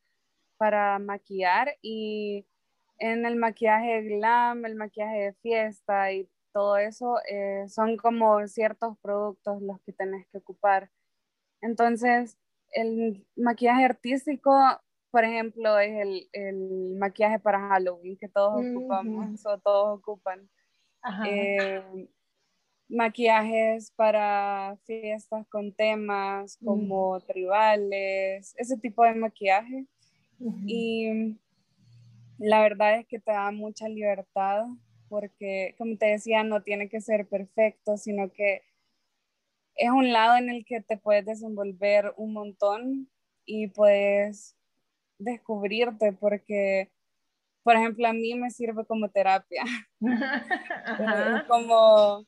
para 0.58 1.00
maquillar 1.00 1.76
y 1.82 2.46
en 2.98 3.26
el 3.26 3.36
maquillaje 3.36 4.02
glam, 4.04 4.66
el 4.66 4.76
maquillaje 4.76 5.18
de 5.20 5.34
fiesta 5.34 6.12
y 6.12 6.30
todo 6.54 6.78
eso 6.78 7.18
eh, 7.30 7.66
son 7.68 7.98
como 7.98 8.48
ciertos 8.48 8.98
productos 9.00 9.62
los 9.62 9.82
que 9.82 9.94
tenés 9.94 10.28
que 10.28 10.38
ocupar. 10.38 10.90
Entonces, 11.62 12.38
el 12.72 13.26
maquillaje 13.36 13.86
artístico, 13.86 14.52
por 15.12 15.24
ejemplo, 15.24 15.80
es 15.80 15.92
el, 16.00 16.30
el 16.34 16.96
maquillaje 16.98 17.40
para 17.40 17.68
Halloween 17.70 18.18
que 18.18 18.30
todos 18.30 18.64
ocupamos 18.66 19.46
o 19.46 19.58
todos 19.60 20.00
ocupan. 20.00 20.50
Eh, 21.28 22.08
maquillajes 22.88 23.92
para 23.92 24.78
fiestas 24.86 25.48
con 25.50 25.74
temas 25.74 26.58
como 26.64 27.20
tribales, 27.22 28.54
ese 28.58 28.78
tipo 28.78 29.04
de 29.04 29.16
maquillaje. 29.16 29.86
Y 30.66 31.38
la 32.38 32.62
verdad 32.62 33.00
es 33.00 33.08
que 33.08 33.20
te 33.20 33.32
da 33.32 33.52
mucha 33.52 33.88
libertad 33.88 34.66
porque, 35.10 35.76
como 35.78 35.98
te 35.98 36.08
decía, 36.08 36.44
no 36.44 36.64
tiene 36.64 36.90
que 36.90 37.00
ser 37.00 37.28
perfecto, 37.28 37.98
sino 37.98 38.32
que 38.32 38.64
es 39.76 39.90
un 39.90 40.12
lado 40.12 40.38
en 40.38 40.50
el 40.50 40.66
que 40.66 40.82
te 40.82 40.98
puedes 40.98 41.26
desenvolver 41.26 42.14
un 42.18 42.34
montón 42.34 43.10
y 43.46 43.68
puedes 43.68 44.56
descubrirte 45.18 46.14
porque, 46.14 46.92
por 47.64 47.76
ejemplo, 47.76 48.08
a 48.08 48.14
mí 48.14 48.34
me 48.36 48.52
sirve 48.52 48.86
como 48.86 49.10
terapia. 49.10 49.64
como, 51.48 52.26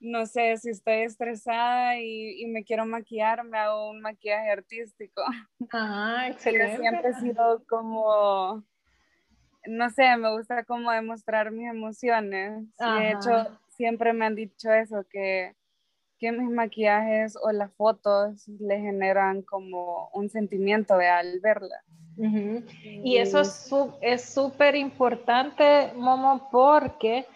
no 0.00 0.26
sé, 0.26 0.56
si 0.56 0.70
estoy 0.70 1.02
estresada 1.02 1.98
y, 2.00 2.44
me 2.46 2.64
quiero 2.64 2.86
maquillar, 2.86 3.44
me 3.44 3.58
hago 3.58 3.90
un 3.90 4.00
maquillaje 4.00 4.50
artístico. 4.50 5.22
Ah, 5.72 6.28
excelente. 6.28 6.78
siempre 6.78 7.10
he 7.10 7.14
sido 7.14 7.64
como, 7.66 8.64
no 9.66 9.90
sé, 9.90 10.16
me 10.16 10.30
gusta 10.32 10.64
como 10.64 10.90
demostrar 10.90 11.50
mis 11.50 11.68
emociones. 11.68 12.64
de 12.78 13.10
hecho, 13.10 13.58
siempre 13.68 14.12
me 14.12 14.26
han 14.26 14.34
dicho 14.34 14.72
eso, 14.72 15.04
que 15.10 15.54
que 16.22 16.30
mis 16.30 16.48
maquillajes 16.48 17.36
o 17.42 17.50
las 17.50 17.72
fotos 17.72 18.46
le 18.60 18.78
generan 18.78 19.42
como 19.42 20.08
un 20.12 20.30
sentimiento 20.30 20.96
de 20.96 21.08
al 21.08 21.40
verla. 21.40 21.82
Y 22.84 23.16
eso 23.16 23.40
es 24.00 24.22
súper 24.22 24.76
importante, 24.76 25.92
Momo, 25.96 26.48
porque, 26.52 27.26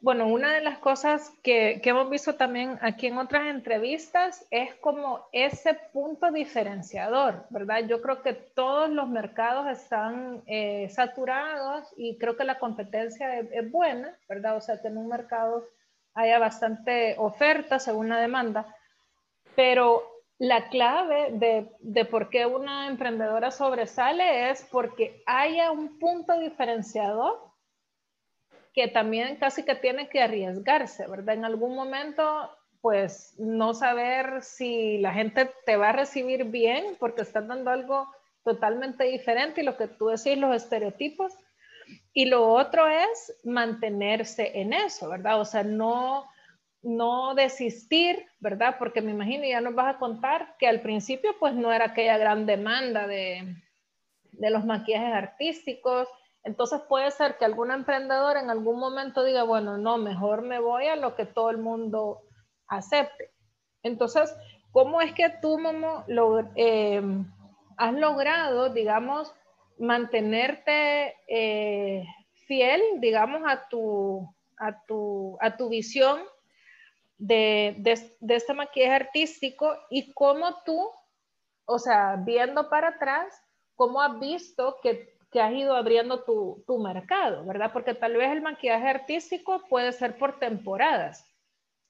bueno, 0.00 0.28
una 0.28 0.54
de 0.54 0.60
las 0.60 0.78
cosas 0.78 1.32
que, 1.42 1.80
que, 1.82 1.90
hemos 1.90 2.08
visto 2.08 2.36
también 2.36 2.78
aquí 2.82 3.08
en 3.08 3.18
otras 3.18 3.46
entrevistas 3.48 4.46
es 4.50 4.74
como 4.76 5.26
ese 5.32 5.74
punto 5.92 6.30
diferenciador, 6.30 7.46
¿verdad? 7.50 7.84
Yo 7.88 8.00
creo 8.00 8.22
que 8.22 8.32
todos 8.32 8.88
los 8.90 9.08
mercados 9.08 9.66
están 9.66 10.42
eh, 10.46 10.88
saturados 10.90 11.92
y 11.96 12.16
creo 12.16 12.36
que 12.36 12.44
la 12.44 12.60
competencia 12.60 13.40
es, 13.40 13.48
es 13.50 13.70
buena, 13.72 14.16
¿verdad? 14.28 14.56
O 14.56 14.60
sea, 14.60 14.80
que 14.80 14.86
en 14.86 14.98
un 14.98 15.08
mercado 15.08 15.64
haya 16.14 16.38
bastante 16.38 17.16
oferta 17.18 17.80
según 17.80 18.08
la 18.08 18.18
demanda, 18.18 18.72
pero 19.56 20.04
la 20.38 20.68
clave 20.68 21.32
de, 21.32 21.72
de, 21.80 22.04
por 22.04 22.30
qué 22.30 22.46
una 22.46 22.86
emprendedora 22.86 23.50
sobresale 23.50 24.50
es 24.50 24.64
porque 24.70 25.24
haya 25.26 25.72
un 25.72 25.98
punto 25.98 26.38
diferenciador 26.38 27.47
que 28.78 28.86
también 28.86 29.34
casi 29.34 29.64
que 29.64 29.74
tiene 29.74 30.08
que 30.08 30.22
arriesgarse, 30.22 31.08
¿verdad? 31.08 31.34
En 31.34 31.44
algún 31.44 31.74
momento, 31.74 32.48
pues 32.80 33.34
no 33.36 33.74
saber 33.74 34.40
si 34.40 34.98
la 34.98 35.12
gente 35.12 35.50
te 35.66 35.76
va 35.76 35.88
a 35.88 35.92
recibir 35.94 36.44
bien 36.44 36.96
porque 37.00 37.22
estás 37.22 37.48
dando 37.48 37.72
algo 37.72 38.06
totalmente 38.44 39.02
diferente 39.02 39.62
y 39.62 39.64
lo 39.64 39.76
que 39.76 39.88
tú 39.88 40.06
decís, 40.06 40.38
los 40.38 40.54
estereotipos, 40.54 41.36
y 42.12 42.26
lo 42.26 42.52
otro 42.52 42.86
es 42.86 43.40
mantenerse 43.42 44.60
en 44.60 44.72
eso, 44.72 45.08
¿verdad? 45.08 45.40
O 45.40 45.44
sea, 45.44 45.64
no, 45.64 46.26
no 46.80 47.34
desistir, 47.34 48.26
¿verdad? 48.38 48.76
Porque 48.78 49.02
me 49.02 49.10
imagino, 49.10 49.44
ya 49.44 49.60
nos 49.60 49.74
vas 49.74 49.96
a 49.96 49.98
contar 49.98 50.54
que 50.56 50.68
al 50.68 50.82
principio 50.82 51.34
pues 51.40 51.52
no 51.52 51.72
era 51.72 51.86
aquella 51.86 52.16
gran 52.16 52.46
demanda 52.46 53.08
de, 53.08 53.56
de 54.30 54.50
los 54.50 54.64
maquillajes 54.64 55.14
artísticos. 55.14 56.06
Entonces 56.44 56.80
puede 56.88 57.10
ser 57.10 57.36
que 57.36 57.44
algún 57.44 57.70
emprendedor 57.70 58.36
en 58.36 58.50
algún 58.50 58.78
momento 58.78 59.24
diga, 59.24 59.42
bueno, 59.42 59.76
no, 59.76 59.98
mejor 59.98 60.42
me 60.42 60.60
voy 60.60 60.86
a 60.86 60.96
lo 60.96 61.14
que 61.14 61.26
todo 61.26 61.50
el 61.50 61.58
mundo 61.58 62.22
acepte. 62.68 63.32
Entonces, 63.82 64.34
¿cómo 64.72 65.00
es 65.00 65.12
que 65.14 65.30
tú, 65.42 65.58
Momo, 65.58 66.04
eh, 66.56 67.02
has 67.76 67.94
logrado, 67.94 68.70
digamos, 68.70 69.34
mantenerte 69.78 71.14
eh, 71.28 72.04
fiel, 72.46 72.80
digamos, 72.96 73.42
a 73.46 73.68
tu, 73.68 74.34
a 74.56 74.84
tu, 74.86 75.36
a 75.40 75.56
tu 75.56 75.68
visión 75.68 76.20
de, 77.18 77.76
de, 77.78 78.34
este 78.34 78.54
maquillaje 78.54 78.94
artístico 78.94 79.76
y 79.90 80.12
cómo 80.12 80.62
tú, 80.64 80.90
o 81.66 81.78
sea, 81.78 82.16
viendo 82.16 82.68
para 82.68 82.88
atrás, 82.88 83.34
cómo 83.74 84.00
has 84.00 84.18
visto 84.18 84.76
que, 84.82 85.17
que 85.30 85.40
has 85.40 85.52
ido 85.52 85.74
abriendo 85.76 86.24
tu, 86.24 86.64
tu, 86.66 86.78
mercado, 86.78 87.44
¿verdad? 87.44 87.70
Porque 87.72 87.94
tal 87.94 88.16
vez 88.16 88.30
el 88.30 88.40
maquillaje 88.40 88.88
artístico 88.88 89.62
puede 89.68 89.92
ser 89.92 90.16
por 90.16 90.38
temporadas, 90.38 91.26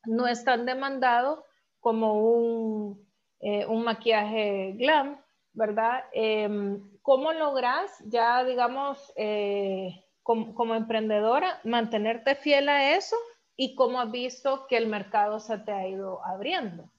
no 0.05 0.27
es 0.27 0.45
tan 0.45 0.67
demandado 0.67 1.45
como 1.81 2.15
un, 2.15 3.09
eh, 3.41 3.67
un 3.67 3.85
maquillaje 3.85 4.75
glam, 4.77 5.21
¿verdad? 5.53 6.05
Em, 6.13 6.81
¿Cómo 7.03 7.33
logras 7.33 7.91
ya, 8.07 8.45
digamos, 8.45 9.13
eh, 9.17 10.05
como, 10.23 10.75
emprendedora, 10.75 11.59
mantenerte 11.65 12.35
fiel 12.35 12.69
a 12.69 12.97
eso 12.97 13.17
y 13.57 13.75
cómo 13.75 14.01
has 14.01 14.11
visto 14.11 14.67
que 14.69 14.77
el 14.77 14.87
mercado 14.87 15.41
se 15.41 15.59
te 15.59 15.73
ha 15.73 15.89
ido 15.89 16.25
abriendo? 16.25 16.91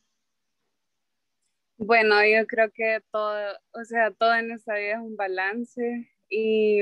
Bueno, 1.77 2.15
yo 2.25 2.46
creo 2.48 2.72
que 2.72 3.01
todo, 3.12 3.38
o 3.74 3.86
sea, 3.86 4.12
todo 4.12 4.34
en 4.34 4.51
esta 4.51 4.74
vida 4.75 4.93
es 4.93 5.00
un 5.00 5.15
balance 5.15 6.10
y 6.29 6.81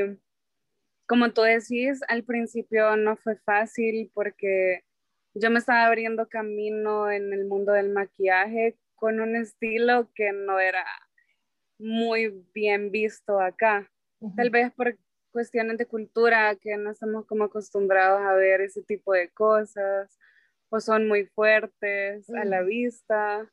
como 1.08 1.32
tú 1.32 1.42
decís, 1.42 2.02
al 2.08 2.24
principio 2.24 2.96
no 2.98 3.16
fue 3.16 3.38
fácil 3.38 4.12
porque 4.14 4.84
yo 5.34 5.50
me 5.50 5.60
estaba 5.60 5.86
abriendo 5.86 6.28
camino 6.28 7.10
en 7.10 7.32
el 7.34 7.46
mundo 7.46 7.72
del 7.72 7.90
maquillaje 7.90 8.78
con 8.96 9.20
un 9.20 9.36
estilo 9.36 10.12
que 10.14 10.34
no 10.34 10.60
era 10.60 10.86
muy 11.80 12.44
bien 12.54 12.92
visto 12.92 13.40
acá. 13.40 13.90
Tal 14.36 14.50
vez 14.50 14.74
por 14.74 14.98
cuestiones 15.32 15.78
de 15.78 15.86
cultura 15.86 16.56
que 16.56 16.76
no 16.78 16.92
estamos 16.92 17.26
como 17.28 17.46
acostumbrados 17.46 18.22
a 18.22 18.34
ver 18.34 18.62
ese 18.62 18.82
tipo 18.82 19.14
de 19.14 19.30
cosas 19.30 20.18
o 20.70 20.80
son 20.80 21.08
muy 21.08 21.26
fuertes 21.28 22.30
a 22.32 22.44
la 22.44 22.64
vista. 22.64 23.50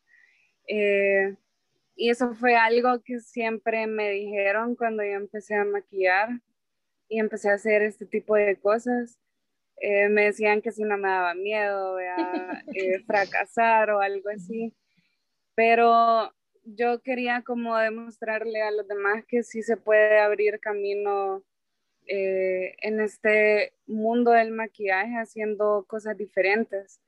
Eh, 0.66 1.36
y 1.96 2.10
eso 2.10 2.34
fue 2.34 2.56
algo 2.56 3.02
que 3.02 3.20
siempre 3.20 3.86
me 3.86 4.10
dijeron 4.10 4.74
cuando 4.74 5.04
yo 5.04 5.12
empecé 5.12 5.54
a 5.54 5.64
maquillar 5.64 6.28
y 7.08 7.20
empecé 7.20 7.50
a 7.50 7.54
hacer 7.54 7.82
este 7.82 8.06
tipo 8.06 8.34
de 8.34 8.56
cosas. 8.56 9.18
Eh, 9.76 10.08
me 10.08 10.24
decían 10.26 10.62
que 10.62 10.72
si 10.72 10.82
no 10.82 10.96
me 10.96 11.08
daba 11.08 11.34
miedo 11.34 11.96
a 11.98 12.62
eh, 12.74 13.00
fracasar 13.06 13.90
o 13.90 14.00
algo 14.00 14.28
así. 14.30 14.74
Pero 15.54 16.32
yo 16.64 17.00
quería 17.02 17.42
como 17.42 17.76
demostrarle 17.76 18.62
a 18.62 18.72
los 18.72 18.88
demás 18.88 19.24
que 19.26 19.42
sí 19.42 19.62
se 19.62 19.76
puede 19.76 20.18
abrir 20.18 20.60
camino 20.60 21.44
eh, 22.06 22.74
en 22.82 23.00
este 23.00 23.74
mundo 23.86 24.32
del 24.32 24.50
maquillaje 24.50 25.14
haciendo 25.16 25.84
cosas 25.88 26.16
diferentes. 26.16 27.00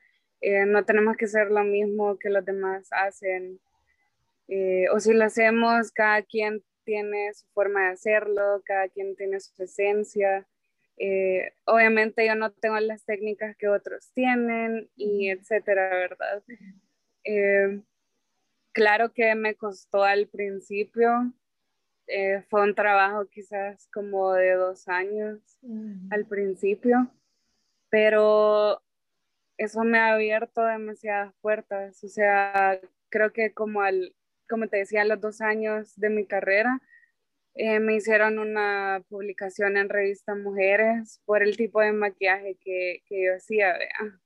No 0.67 0.85
tenemos 0.85 1.17
que 1.17 1.27
ser 1.27 1.51
lo 1.51 1.65
mismo 1.65 2.19
que 2.19 2.31
los 2.31 2.45
demás 2.45 2.89
hacen. 2.93 3.59
Eh, 4.49 4.87
o 4.93 5.01
si 5.01 5.13
lo 5.13 5.25
hacemos, 5.25 5.91
cada 5.93 6.23
quien 6.23 6.63
tiene 6.85 7.33
su 7.35 7.47
forma 7.49 7.87
de 7.87 7.93
hacerlo, 7.95 8.63
cada 8.65 8.89
quien 8.89 9.17
tiene 9.17 9.41
su 9.41 9.63
esencia. 9.63 10.47
obviamente 11.67 12.27
yo 12.27 12.35
no 12.37 12.53
tengo 12.53 12.79
las 12.81 13.05
técnicas 13.05 13.57
que 13.57 13.69
otros 13.69 14.13
tienen 14.15 14.89
y 14.97 15.31
etcétera, 15.31 15.91
¿verdad? 15.91 16.43
Claro 18.73 19.13
que 19.15 19.35
me 19.35 19.55
costó 19.55 20.05
al 20.05 20.29
principio, 20.29 21.33
eh, 22.09 22.43
fue 22.51 22.63
un 22.63 22.75
trabajo 22.75 23.27
quizás 23.27 23.89
como 23.93 24.35
de 24.35 24.53
dos 24.53 24.87
años 24.87 25.41
al 26.11 26.27
principio, 26.27 27.11
pero 27.89 28.83
eso 29.57 29.83
me 29.83 29.99
ha 29.99 30.13
abierto 30.13 30.63
demasiadas 30.63 31.35
puertas. 31.41 32.05
O 32.05 32.09
sea, 32.09 32.79
creo 33.09 33.33
que 33.33 33.53
como, 33.55 33.81
al, 33.81 34.15
como 34.49 34.69
te 34.69 34.79
decía, 34.79 35.03
a 35.03 35.05
los 35.05 35.21
dos 35.21 35.41
años 35.41 35.95
de 35.97 36.11
mi 36.11 36.27
carrera, 36.27 36.81
eh, 37.55 37.81
me 37.81 37.95
hicieron 37.95 38.39
una 38.39 39.03
publicación 39.09 39.77
en 39.77 39.89
revista 39.89 40.35
Mujeres 40.35 41.23
por 41.25 41.43
el 41.43 41.57
tipo 41.57 41.81
de 41.81 41.93
maquillaje 41.93 42.57
que, 42.61 43.03
que 43.09 43.25
yo 43.25 43.35
hacía. 43.35 43.73
¿vea? 43.79 44.21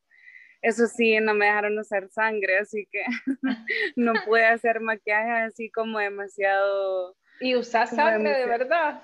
Eso 0.63 0.87
sí, 0.87 1.19
no 1.21 1.35
me 1.35 1.47
dejaron 1.47 1.79
usar 1.79 2.09
sangre, 2.11 2.59
así 2.59 2.87
que 2.91 3.05
no 3.97 4.13
pude 4.25 4.45
hacer 4.45 4.81
maquillaje 4.81 5.31
así 5.31 5.71
como 5.71 5.99
demasiado... 5.99 7.17
¿Y 7.41 7.57
usas 7.57 7.91
sangre 7.91 8.39
de 8.39 8.47
verdad? 8.47 9.03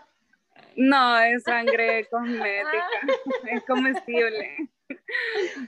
No, 0.76 1.18
es 1.20 1.42
sangre 1.42 2.06
cosmética, 2.10 2.88
es 3.50 3.64
comestible. 3.64 4.56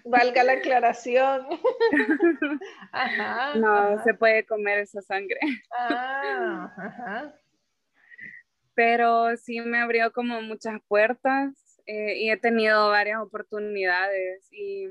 Valga 0.05 0.45
la 0.45 0.53
aclaración. 0.53 1.49
no, 3.57 4.05
se 4.05 4.15
puede 4.15 4.45
comer 4.45 4.81
esa 4.81 5.01
sangre. 5.01 5.41
Ah, 5.77 6.73
ajá. 6.77 7.35
Pero 8.75 9.37
sí 9.37 9.61
me 9.61 9.79
abrió 9.79 10.13
como 10.13 10.41
muchas 10.43 10.81
puertas 10.87 11.81
eh, 11.87 12.19
y 12.19 12.31
he 12.31 12.37
tenido 12.37 12.91
varias 12.91 13.21
oportunidades 13.21 14.47
y 14.53 14.89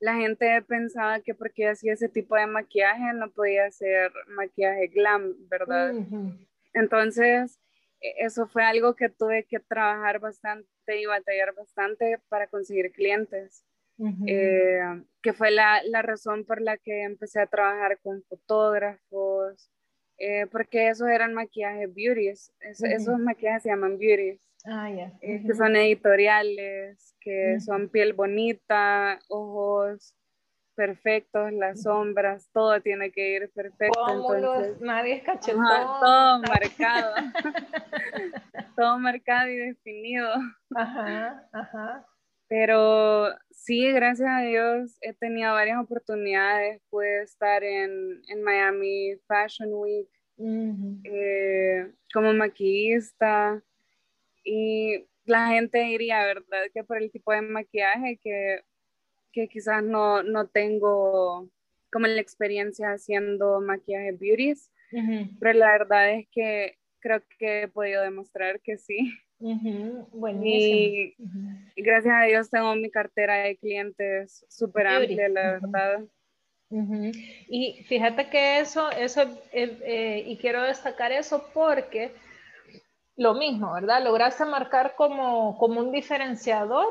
la 0.00 0.14
gente 0.14 0.62
pensaba 0.62 1.20
que 1.20 1.34
porque 1.34 1.68
hacía 1.68 1.92
ese 1.92 2.08
tipo 2.08 2.34
de 2.34 2.46
maquillaje 2.46 3.12
no 3.14 3.30
podía 3.30 3.66
hacer 3.66 4.10
maquillaje 4.28 4.88
glam, 4.88 5.34
¿verdad? 5.48 5.94
Entonces, 6.72 7.58
eso 8.18 8.46
fue 8.46 8.64
algo 8.64 8.94
que 8.94 9.08
tuve 9.08 9.44
que 9.44 9.60
trabajar 9.60 10.20
bastante 10.20 10.68
y 11.00 11.06
batallar 11.06 11.54
bastante 11.54 12.18
para 12.28 12.46
conseguir 12.46 12.92
clientes, 12.92 13.64
eh, 14.26 14.80
que 15.22 15.32
fue 15.32 15.50
la, 15.50 15.82
la, 15.84 16.02
razón 16.02 16.44
por 16.44 16.60
la 16.60 16.76
que 16.76 17.02
empecé 17.02 17.40
a 17.40 17.46
trabajar 17.46 17.98
con 18.02 18.22
fotógrafos, 18.24 19.70
eh, 20.18 20.46
porque 20.46 20.88
esos 20.88 21.08
eran 21.08 21.34
maquillajes 21.34 21.94
beauties, 21.94 22.52
esos 22.60 23.18
maquillajes 23.18 23.62
se 23.62 23.70
llaman 23.70 23.98
beauties. 23.98 24.42
Ah, 24.68 24.90
eh, 25.20 25.42
que 25.46 25.54
son 25.54 25.76
editoriales, 25.76 27.14
que 27.20 27.60
son 27.60 27.88
piel 27.88 28.14
bonita, 28.14 29.20
ojos 29.28 30.14
perfectos, 30.76 31.52
las 31.52 31.82
sombras, 31.82 32.48
todo 32.52 32.80
tiene 32.80 33.10
que 33.10 33.36
ir 33.36 33.50
perfecto. 33.52 33.98
Entonces, 34.08 34.80
nadie 34.80 35.14
es 35.14 35.22
cachetón. 35.24 35.64
todo 35.64 36.38
marcado. 36.48 37.14
todo 38.76 38.98
marcado 38.98 39.48
y 39.48 39.56
definido. 39.56 40.30
Ajá, 40.74 41.48
ajá. 41.52 42.06
Pero 42.48 43.30
sí, 43.50 43.90
gracias 43.90 44.28
a 44.30 44.42
Dios 44.42 44.96
he 45.00 45.12
tenido 45.14 45.52
varias 45.52 45.80
oportunidades. 45.80 46.80
Pude 46.90 47.24
estar 47.24 47.64
en, 47.64 48.22
en 48.28 48.42
Miami 48.42 49.16
Fashion 49.26 49.70
Week 49.72 50.08
eh, 51.04 51.90
como 52.12 52.32
maquillista 52.34 53.62
y 54.44 55.06
la 55.24 55.48
gente 55.48 55.78
diría, 55.78 56.24
¿verdad? 56.24 56.66
Que 56.72 56.84
por 56.84 56.98
el 56.98 57.10
tipo 57.10 57.32
de 57.32 57.42
maquillaje 57.42 58.20
que 58.22 58.60
que 59.36 59.48
quizás 59.48 59.84
no, 59.84 60.22
no 60.22 60.46
tengo 60.46 61.46
como 61.92 62.06
la 62.06 62.22
experiencia 62.22 62.92
haciendo 62.92 63.60
maquillaje 63.60 64.12
beauties, 64.12 64.70
pero 65.38 65.58
la 65.58 65.72
verdad 65.72 66.10
es 66.12 66.26
que 66.32 66.78
creo 67.00 67.22
que 67.38 67.62
he 67.64 67.68
podido 67.68 68.02
demostrar 68.02 68.60
que 68.62 68.78
sí. 68.78 69.12
Buenísimo. 69.38 71.14
Y, 71.76 71.82
gracias 71.82 72.14
a 72.14 72.24
Dios 72.24 72.48
tengo 72.48 72.74
mi 72.76 72.90
cartera 72.90 73.34
de 73.42 73.58
clientes 73.58 74.46
súper 74.48 74.86
amplia, 74.86 75.28
la 75.28 75.52
verdad. 75.60 76.04
Y 77.46 77.84
fíjate 77.84 78.30
que 78.30 78.60
eso, 78.60 78.90
eso 78.90 79.20
eh, 79.52 79.78
eh, 79.84 80.24
y 80.26 80.38
quiero 80.38 80.62
destacar 80.62 81.12
eso 81.12 81.44
porque 81.52 82.12
lo 83.16 83.34
mismo, 83.34 83.74
¿verdad? 83.74 84.02
Lograste 84.02 84.46
marcar 84.46 84.94
como, 84.96 85.58
como 85.58 85.80
un 85.80 85.92
diferenciador, 85.92 86.88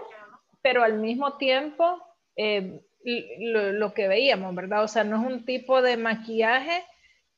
pero 0.61 0.83
al 0.83 0.99
mismo 0.99 1.37
tiempo 1.37 2.05
eh, 2.35 2.81
lo, 3.03 3.93
que 3.93 4.07
veíamos, 4.07 4.53
¿verdad? 4.55 4.83
O 4.83 4.87
sea, 4.87 5.03
no 5.03 5.21
es 5.21 5.27
un 5.27 5.45
tipo 5.45 5.81
de 5.81 5.97
maquillaje 5.97 6.83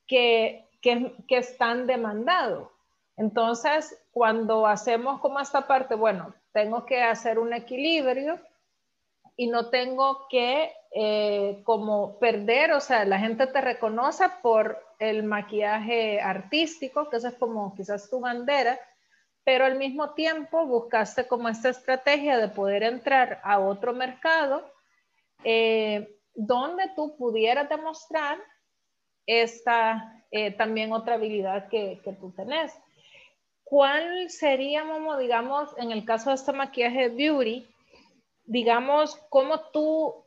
que, 0.07 0.65
que, 0.81 1.13
que 1.27 1.37
es 1.37 1.57
tan 1.57 1.87
demandado. 1.87 2.71
Entonces, 3.17 3.97
cuando 4.11 4.67
hacemos 4.67 5.19
como 5.19 5.39
esta 5.39 5.67
parte, 5.67 5.95
bueno, 5.95 6.33
tengo 6.53 6.85
que 6.85 7.01
hacer 7.01 7.39
un 7.39 7.53
equilibrio 7.53 8.39
y 9.35 9.47
no 9.47 9.69
tengo 9.69 10.27
que 10.29 10.71
eh, 10.91 11.61
como 11.63 12.17
perder, 12.17 12.71
o 12.71 12.79
sea, 12.79 13.05
la 13.05 13.19
gente 13.19 13.45
te 13.47 13.61
reconoce 13.61 14.25
por 14.41 14.83
el 14.99 15.23
maquillaje 15.23 16.19
artístico, 16.21 17.09
que 17.09 17.17
eso 17.17 17.27
es 17.27 17.35
como 17.35 17.75
quizás 17.75 18.09
tu 18.09 18.19
bandera, 18.19 18.79
pero 19.43 19.65
al 19.65 19.77
mismo 19.77 20.13
tiempo 20.13 20.65
buscaste 20.65 21.27
como 21.27 21.49
esta 21.49 21.69
estrategia 21.69 22.37
de 22.37 22.47
poder 22.47 22.83
entrar 22.83 23.39
a 23.43 23.59
otro 23.59 23.93
mercado 23.93 24.65
eh, 25.43 26.15
donde 26.33 26.91
tú 26.95 27.15
pudieras 27.17 27.69
demostrar 27.69 28.39
esta 29.25 30.23
eh, 30.31 30.51
también 30.51 30.91
otra 30.91 31.15
habilidad 31.15 31.69
que, 31.69 31.99
que, 32.03 32.13
tú 32.13 32.31
tenés. 32.31 32.73
¿Cuál 33.63 34.29
sería, 34.29 34.83
Momo, 34.83 35.17
digamos, 35.17 35.69
en 35.77 35.91
el 35.91 36.05
caso 36.05 36.29
de 36.29 36.35
este 36.35 36.53
maquillaje 36.53 37.09
beauty, 37.09 37.67
digamos, 38.45 39.17
cómo 39.29 39.59
tú 39.71 40.25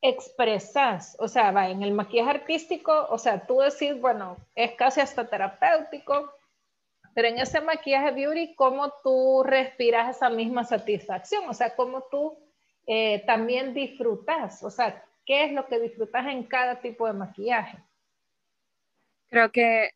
expresas, 0.00 1.16
o 1.18 1.28
sea, 1.28 1.50
va, 1.50 1.68
en 1.68 1.82
el 1.82 1.92
maquillaje 1.92 2.30
artístico, 2.30 3.06
o 3.10 3.18
sea, 3.18 3.46
tú 3.46 3.60
decís, 3.60 4.00
bueno, 4.00 4.36
es 4.54 4.72
casi 4.72 5.00
hasta 5.00 5.28
terapéutico, 5.28 6.32
pero 7.14 7.28
en 7.28 7.38
ese 7.38 7.60
maquillaje 7.60 8.12
beauty, 8.12 8.54
¿cómo 8.54 8.92
tú 9.02 9.42
respiras 9.44 10.16
esa 10.16 10.30
misma 10.30 10.64
satisfacción? 10.64 11.48
O 11.48 11.54
sea, 11.54 11.74
¿cómo 11.74 12.02
tú 12.10 12.38
eh, 12.90 13.22
también 13.26 13.74
disfrutas? 13.74 14.62
O 14.64 14.70
sea, 14.70 15.04
¿qué 15.26 15.44
es 15.44 15.52
lo 15.52 15.66
que 15.66 15.78
disfrutas 15.78 16.26
en 16.26 16.42
cada 16.44 16.80
tipo 16.80 17.06
de 17.06 17.12
maquillaje? 17.12 17.78
Creo 19.28 19.52
que 19.52 19.90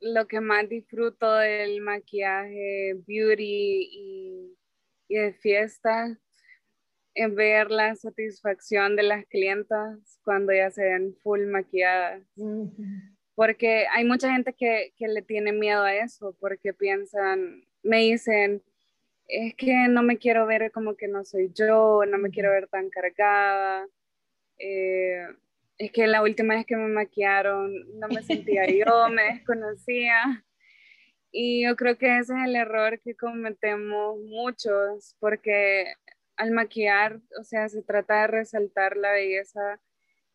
lo 0.00 0.26
que 0.28 0.40
más 0.40 0.68
disfruto 0.68 1.32
del 1.36 1.80
maquillaje 1.80 2.94
beauty 3.06 3.88
y, 3.90 4.58
de 5.08 5.32
fiesta 5.32 6.18
es 7.14 7.34
ver 7.34 7.70
la 7.70 7.94
satisfacción 7.96 8.96
de 8.96 9.04
las 9.04 9.24
clientas 9.26 10.20
cuando 10.22 10.52
ya 10.52 10.70
se 10.70 10.84
ven 10.84 11.16
full 11.22 11.46
maquilladas. 11.46 12.22
Porque 13.34 13.86
hay 13.90 14.04
mucha 14.04 14.30
gente 14.30 14.52
que, 14.52 14.92
que 14.98 15.08
le 15.08 15.22
tiene 15.22 15.52
miedo 15.52 15.82
a 15.82 15.94
eso, 15.94 16.36
porque 16.38 16.74
piensan, 16.74 17.64
me 17.82 18.00
dicen, 18.00 18.62
es 19.28 19.54
que 19.54 19.88
no 19.88 20.02
me 20.02 20.18
quiero 20.18 20.46
ver 20.46 20.70
como 20.72 20.96
que 20.96 21.08
no 21.08 21.24
soy 21.24 21.50
yo, 21.54 22.02
no 22.06 22.18
me 22.18 22.30
quiero 22.30 22.50
ver 22.50 22.68
tan 22.68 22.90
cargada. 22.90 23.86
Eh, 24.58 25.26
es 25.78 25.92
que 25.92 26.06
la 26.06 26.22
última 26.22 26.54
vez 26.54 26.66
que 26.66 26.76
me 26.76 26.88
maquillaron 26.88 27.72
no 27.98 28.08
me 28.08 28.22
sentía 28.22 28.66
yo, 28.66 29.08
me 29.10 29.34
desconocía. 29.34 30.44
Y 31.30 31.64
yo 31.64 31.76
creo 31.76 31.98
que 31.98 32.18
ese 32.18 32.32
es 32.34 32.46
el 32.46 32.56
error 32.56 33.00
que 33.00 33.14
cometemos 33.14 34.18
muchos, 34.20 35.16
porque 35.20 35.92
al 36.36 36.50
maquillar, 36.50 37.20
o 37.38 37.44
sea, 37.44 37.68
se 37.68 37.82
trata 37.82 38.22
de 38.22 38.26
resaltar 38.28 38.96
la 38.96 39.12
belleza 39.12 39.80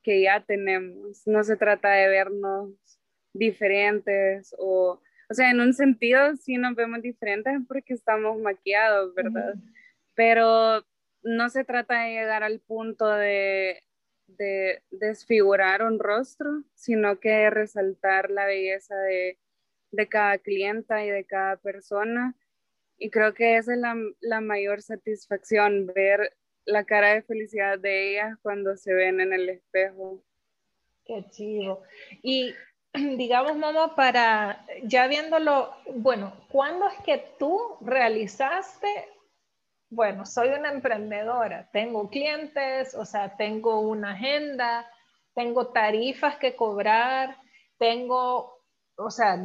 que 0.04 0.22
ya 0.22 0.44
tenemos, 0.44 1.26
no 1.28 1.44
se 1.44 1.58
trata 1.58 1.92
de 1.92 2.08
vernos 2.08 2.72
diferentes 3.34 4.54
o 4.58 5.02
o 5.32 5.34
sea, 5.34 5.50
en 5.50 5.62
un 5.62 5.74
sentido 5.74 6.36
sí 6.36 6.58
nos 6.58 6.76
vemos 6.76 7.02
diferentes 7.02 7.54
porque 7.66 7.94
estamos 7.94 8.38
maquillados, 8.38 9.16
¿verdad? 9.16 9.56
Pero 10.14 10.86
no 11.24 11.48
se 11.48 11.64
trata 11.64 12.04
de 12.04 12.10
llegar 12.12 12.44
al 12.44 12.60
punto 12.60 13.08
de, 13.08 13.82
de 14.28 14.84
desfigurar 14.92 15.84
un 15.84 16.00
rostro, 16.00 16.64
sino 16.74 17.22
que 17.22 17.50
resaltar 17.50 18.30
la 18.30 18.46
belleza 18.46 18.94
de, 18.98 19.38
de, 19.92 20.10
cada 20.10 20.38
clienta 20.38 21.06
y 21.06 21.10
de 21.10 21.24
cada 21.24 21.56
persona. 21.56 22.36
Y 22.98 23.10
creo 23.10 23.34
que 23.34 23.56
esa 23.56 23.72
es 23.72 23.80
la, 23.80 23.96
la 24.20 24.42
mayor 24.42 24.82
satisfacción, 24.82 25.88
ver 25.88 26.36
la 26.66 26.84
cara 26.84 27.14
de 27.14 27.22
felicidad 27.22 27.80
de 27.80 28.12
ellas 28.12 28.38
cuando 28.42 28.76
se 28.76 28.94
ven 28.94 29.22
en 29.22 29.32
el 29.32 29.48
espejo. 29.48 30.22
Qué 31.06 31.26
chido. 31.32 31.84
Y 32.22 32.54
digamos, 33.18 33.58
Momo, 33.58 33.96
para 33.96 34.66
ya 34.84 35.08
viéndolo, 35.08 35.74
bueno, 35.96 36.34
¿cuándo 36.50 36.88
es 36.88 37.00
que 37.04 37.18
tú 37.40 37.78
realizaste? 37.82 39.08
Bueno, 39.90 40.26
soy 40.26 40.50
una 40.50 40.72
emprendedora, 40.72 41.70
tengo 41.72 42.10
clientes, 42.10 42.96
o 42.96 43.06
sea, 43.06 43.36
tengo 43.36 43.80
una 43.82 44.12
agenda, 44.12 44.90
tengo 45.34 45.68
tarifas 45.68 46.38
que 46.38 46.56
cobrar, 46.56 47.38
tengo, 47.78 48.58
o 48.96 49.12
sea, 49.12 49.38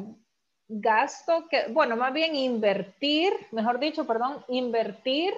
gasto 0.69 1.47
que, 1.49 1.67
bueno, 1.71 1.97
más 1.97 2.13
bien 2.13 2.35
invertir, 2.35 3.33
mejor 3.53 3.79
dicho, 3.79 4.07
perdón, 4.07 4.45
invertir 4.49 5.35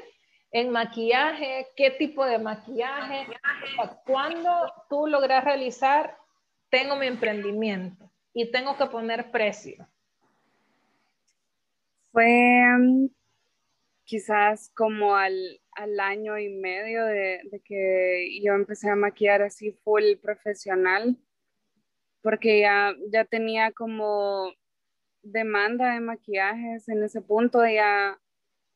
en 0.51 0.71
maquillaje, 0.71 1.69
qué 1.77 1.91
tipo 1.91 2.25
de 2.25 2.39
maquillaje, 2.39 3.27
¿cuándo 4.07 4.73
tú 4.89 5.07
logras 5.07 5.45
realizar 5.45 6.17
tengo 6.71 6.97
mi 6.97 7.07
emprendimiento 7.07 8.11
y 8.33 8.51
tengo 8.51 8.77
que 8.77 8.87
poner 8.87 9.31
precio? 9.31 9.89
Fue 12.13 12.27
mm, 12.79 13.09
quizás 14.05 14.71
como 14.75 15.17
al, 15.17 15.61
año 16.01 16.39
y 16.39 16.49
medio 16.49 17.05
de, 17.05 17.41
que 17.65 18.41
yo 18.43 18.55
empecé 18.55 18.91
a 18.91 18.97
maquillar 18.97 19.43
así 19.43 19.73
full 19.73 20.17
profesional, 20.21 21.17
porque 22.21 22.61
ya, 22.61 22.95
ya 23.13 23.25
tenía 23.25 23.71
como 23.71 24.53
demanda 25.23 25.93
de 25.93 26.01
maquillajes 26.01 26.89
en 26.89 27.05
ese 27.05 27.21
punto, 27.21 27.65
ya, 27.65 28.19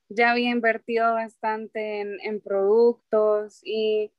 ya 0.08 0.30
había 0.30 0.50
invertido 0.50 1.14
bastante 1.14 2.00
en, 2.00 2.20
en 2.20 2.40
productos 2.40 3.60
y 3.64 4.12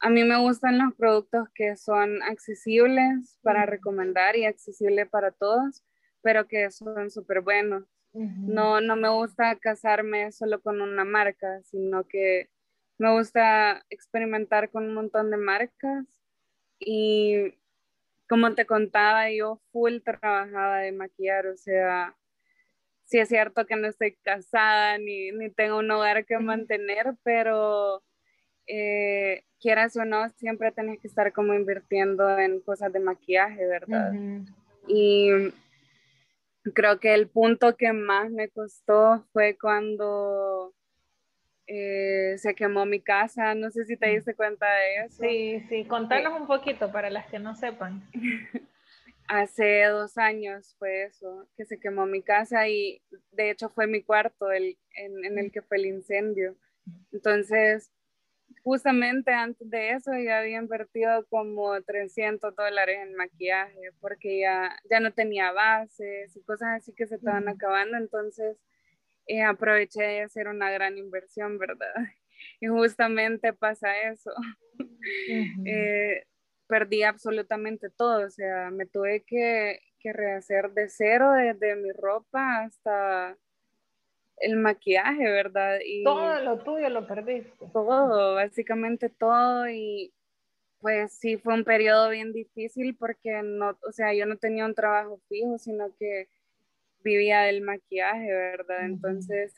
a 0.00 0.08
mí 0.08 0.24
me 0.24 0.40
gustan 0.40 0.78
los 0.78 0.94
productos 0.94 1.48
que 1.54 1.76
son 1.76 2.22
accesibles 2.22 3.38
para 3.42 3.66
recomendar 3.66 4.34
y 4.34 4.46
accesibles 4.46 5.08
para 5.08 5.30
todos, 5.30 5.84
pero 6.22 6.48
que 6.48 6.70
son 6.70 7.10
súper 7.10 7.42
buenos. 7.42 7.84
no, 8.12 8.80
no 8.80 8.96
me 8.96 9.08
gusta 9.08 9.56
casarme 9.56 10.32
solo 10.32 10.60
con 10.60 10.80
una 10.80 11.04
marca, 11.04 11.62
sino 11.62 12.04
que 12.08 12.50
me 12.98 13.12
gusta 13.12 13.84
experimentar 13.88 14.70
con 14.70 14.84
un 14.84 14.94
montón 14.94 15.30
de 15.30 15.36
marcas. 15.36 16.06
Y 16.78 17.54
como 18.28 18.54
te 18.54 18.66
contaba, 18.66 19.30
yo 19.30 19.60
full 19.70 19.98
trabajaba 20.02 20.78
de 20.78 20.92
maquillar, 20.92 21.46
o 21.46 21.56
sea, 21.56 22.16
sí 23.04 23.18
es 23.18 23.28
cierto 23.28 23.66
que 23.66 23.76
no 23.76 23.86
estoy 23.86 24.16
casada 24.16 24.98
ni, 24.98 25.30
ni 25.32 25.50
tengo 25.50 25.78
un 25.78 25.90
hogar 25.90 26.24
que 26.24 26.38
mantener, 26.38 27.16
pero 27.22 28.02
eh, 28.66 29.44
quieras 29.60 29.96
o 29.96 30.04
no, 30.04 30.28
siempre 30.30 30.72
tenés 30.72 31.00
que 31.00 31.08
estar 31.08 31.32
como 31.32 31.54
invirtiendo 31.54 32.38
en 32.38 32.60
cosas 32.60 32.92
de 32.92 33.00
maquillaje, 33.00 33.66
¿verdad? 33.66 34.12
Y 34.88 35.30
creo 36.74 36.98
que 36.98 37.14
el 37.14 37.28
punto 37.28 37.76
que 37.76 37.92
más 37.92 38.30
me 38.30 38.48
costó 38.48 39.26
fue 39.32 39.56
cuando 39.58 40.74
eh, 41.66 42.36
se 42.38 42.54
quemó 42.54 42.86
mi 42.86 43.00
casa, 43.00 43.54
no 43.54 43.70
sé 43.70 43.84
si 43.84 43.96
te 43.96 44.08
diste 44.08 44.34
cuenta 44.34 44.66
de 44.66 45.06
eso. 45.06 45.22
Sí, 45.22 45.64
sí, 45.68 45.84
contanos 45.84 46.40
un 46.40 46.46
poquito 46.46 46.90
para 46.90 47.10
las 47.10 47.26
que 47.26 47.38
no 47.38 47.54
sepan. 47.54 48.02
Hace 49.28 49.84
dos 49.84 50.18
años 50.18 50.74
fue 50.78 51.04
eso, 51.04 51.46
que 51.56 51.64
se 51.64 51.78
quemó 51.78 52.04
mi 52.04 52.22
casa 52.22 52.66
y 52.66 53.00
de 53.30 53.50
hecho 53.50 53.68
fue 53.68 53.86
mi 53.86 54.02
cuarto 54.02 54.50
el, 54.50 54.76
en, 54.96 55.24
en 55.24 55.38
el 55.38 55.52
que 55.52 55.62
fue 55.62 55.76
el 55.76 55.86
incendio. 55.86 56.56
Entonces, 57.12 57.92
justamente 58.62 59.32
antes 59.32 59.68
de 59.70 59.90
eso 59.92 60.12
ya 60.14 60.40
había 60.40 60.58
invertido 60.58 61.26
como 61.28 61.80
300 61.82 62.54
dólares 62.54 62.98
en 63.02 63.14
maquillaje 63.14 63.92
porque 64.00 64.40
ya, 64.40 64.76
ya 64.90 65.00
no 65.00 65.12
tenía 65.12 65.52
bases 65.52 66.36
y 66.36 66.42
cosas 66.42 66.68
así 66.78 66.92
que 66.94 67.06
se 67.06 67.16
estaban 67.16 67.48
acabando. 67.48 67.96
Entonces, 67.96 68.56
eh, 69.26 69.42
aproveché 69.42 70.02
de 70.02 70.22
hacer 70.22 70.48
una 70.48 70.70
gran 70.70 70.98
inversión, 70.98 71.58
¿verdad? 71.58 71.94
Y 72.60 72.68
justamente 72.68 73.52
pasa 73.52 73.88
eso. 74.02 74.32
Eh, 75.66 76.24
perdí 76.66 77.02
absolutamente 77.02 77.90
todo, 77.90 78.26
o 78.26 78.30
sea, 78.30 78.70
me 78.70 78.86
tuve 78.86 79.24
que, 79.26 79.80
que 79.98 80.12
rehacer 80.12 80.72
de 80.72 80.88
cero, 80.88 81.32
desde 81.32 81.74
mi 81.76 81.90
ropa 81.92 82.64
hasta 82.64 83.36
el 84.40 84.56
maquillaje, 84.56 85.22
¿verdad? 85.22 85.78
Y 85.84 86.02
todo 86.02 86.40
lo 86.40 86.58
tuyo 86.58 86.88
lo 86.88 87.06
perdiste. 87.06 87.66
Todo, 87.72 88.34
básicamente 88.34 89.08
todo 89.08 89.68
y 89.68 90.12
pues 90.80 91.12
sí 91.12 91.36
fue 91.36 91.54
un 91.54 91.64
periodo 91.64 92.08
bien 92.08 92.32
difícil 92.32 92.96
porque 92.96 93.42
no, 93.42 93.78
o 93.86 93.92
sea, 93.92 94.14
yo 94.14 94.24
no 94.26 94.38
tenía 94.38 94.64
un 94.64 94.74
trabajo 94.74 95.20
fijo, 95.28 95.58
sino 95.58 95.94
que 95.98 96.28
vivía 97.02 97.42
del 97.42 97.60
maquillaje, 97.60 98.32
¿verdad? 98.32 98.86
Entonces 98.86 99.54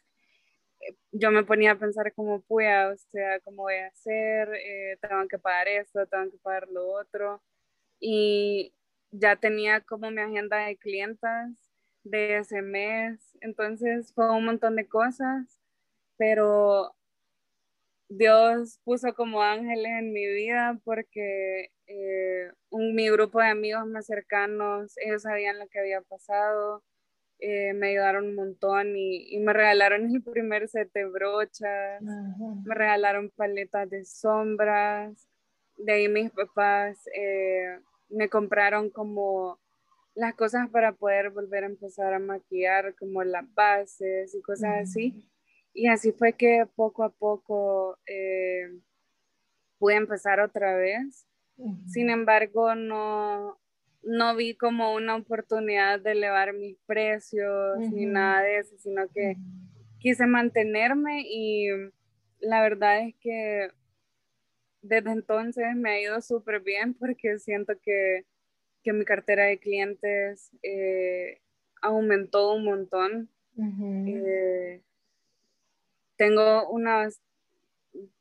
eh, 0.81 0.97
yo 1.13 1.31
me 1.31 1.45
ponía 1.45 1.73
a 1.73 1.79
pensar 1.79 2.13
como 2.15 2.41
puya, 2.43 2.89
o 2.89 2.97
sea, 2.97 3.39
cómo 3.41 3.63
voy 3.63 3.77
a 3.77 3.87
hacer, 3.87 4.49
eh, 4.55 4.99
tengo 5.01 5.29
que 5.29 5.39
pagar 5.39 5.69
esto, 5.69 6.07
tengo 6.07 6.31
que 6.31 6.39
pagar 6.39 6.69
lo 6.69 6.89
otro. 6.93 7.41
Y 8.01 8.75
ya 9.13 9.37
tenía 9.37 9.81
como 9.81 10.11
mi 10.11 10.21
agenda 10.21 10.67
de 10.67 10.77
clientas 10.77 11.62
de 12.05 12.39
ese 12.39 12.63
mes, 12.63 13.37
entonces 13.41 14.13
fue 14.15 14.31
un 14.31 14.45
montón 14.45 14.77
de 14.77 14.89
cosas, 14.89 15.61
pero 16.17 16.95
Dios 18.09 18.81
puso 18.85 19.15
como 19.15 19.43
ángeles 19.43 19.93
en 19.99 20.13
mi 20.13 20.27
vida 20.27 20.79
porque 20.85 21.71
eh, 21.87 22.51
un, 22.71 22.95
mi 22.95 23.09
grupo 23.11 23.41
de 23.41 23.47
amigos 23.49 23.87
más 23.87 24.07
cercanos, 24.07 24.95
ellos 24.99 25.23
sabían 25.23 25.59
lo 25.59 25.69
que 25.69 25.81
había 25.81 26.03
pasado, 26.03 26.83
eh, 27.39 27.73
me 27.73 27.89
ayudaron 27.89 28.27
un 28.27 28.35
montón 28.35 28.97
y, 28.97 29.39
me 29.41 29.53
regalaron 29.53 30.05
el 30.15 30.23
primer 30.23 30.69
set 30.69 30.93
de 30.93 31.07
brochas, 31.07 32.03
me 32.03 32.75
regalaron 32.75 33.31
paletas 33.31 33.91
de 33.91 34.05
sombras, 34.05 35.29
de 35.77 35.93
ahí 35.93 36.09
mis 36.09 36.31
papás 36.31 36.99
eh, 37.17 37.79
me 38.11 38.29
compraron 38.29 38.91
como 38.91 39.59
las 40.15 40.35
cosas 40.35 40.69
para 40.71 40.93
poder 40.93 41.31
volver 41.31 41.65
a 41.65 41.69
empezar 41.69 42.13
a 42.13 42.19
maquillar, 42.19 42.95
como 42.97 43.25
las 43.25 43.53
bases 43.55 44.35
y 44.35 44.43
cosas 44.43 44.83
así. 44.83 45.29
Y 45.75 45.87
así 45.87 46.13
fue 46.13 46.35
que 46.35 46.67
poco 46.75 47.03
a 47.03 47.11
poco 47.11 47.99
eh, 48.07 48.69
pude 49.79 49.95
empezar 49.95 50.41
otra 50.41 50.77
vez. 50.77 51.27
Sin 51.87 52.11
embargo, 52.11 52.75
no, 52.75 53.59
no 54.03 54.37
vi 54.37 54.55
como 54.57 54.95
una 54.95 55.17
oportunidad 55.17 56.01
de 56.01 56.13
elevar 56.13 56.53
mis 56.53 56.77
precios 56.87 57.79
ni 57.93 58.07
nada 58.07 58.43
de 58.43 58.59
eso, 58.59 58.77
sino 58.79 59.09
que 59.09 59.37
quise 59.99 60.27
mantenerme 60.27 61.23
y 61.25 61.69
la 62.41 62.61
verdad 62.61 63.07
es 63.07 63.15
que 63.21 63.69
desde 64.83 65.13
entonces 65.13 65.65
me 65.77 65.93
ha 65.93 66.01
ido 66.01 66.21
súper 66.21 66.61
bien 66.61 66.95
porque 66.95 67.39
siento 67.39 67.75
que, 67.81 68.27
mi 68.93 69.05
cartera 69.05 69.45
de 69.45 69.59
clientes 69.59 70.51
eh, 70.63 71.41
aumentó 71.81 72.55
un 72.55 72.65
montón. 72.65 73.29
Eh, 74.07 74.81
tengo 76.17 76.69
una 76.71 77.09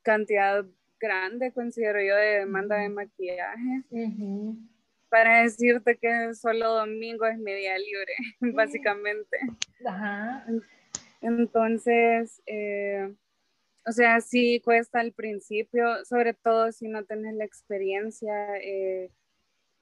cantidad 0.01 0.65
grande, 0.99 1.51
considero 1.53 2.01
yo, 2.01 2.15
de 2.15 2.39
demanda 2.39 2.77
de 2.77 2.89
maquillaje 2.89 3.83
para 5.11 5.43
decirte 5.43 5.97
que 5.97 6.33
solo 6.35 6.73
domingo 6.73 7.25
es 7.25 7.37
mi 7.37 7.53
día 7.53 7.77
libre, 7.77 8.13
básicamente. 8.55 9.37
Ajá. 9.85 10.45
Entonces, 11.19 12.41
eh, 12.45 13.13
o 13.85 13.91
sea, 13.91 14.21
sí 14.21 14.61
cuesta 14.63 15.01
al 15.01 15.11
principio, 15.11 16.05
sobre 16.05 16.33
todo 16.33 16.71
si 16.71 16.87
no 16.87 17.03
tienes 17.03 17.35
la 17.35 17.43
experiencia, 17.43 18.55
eh, 18.63 19.11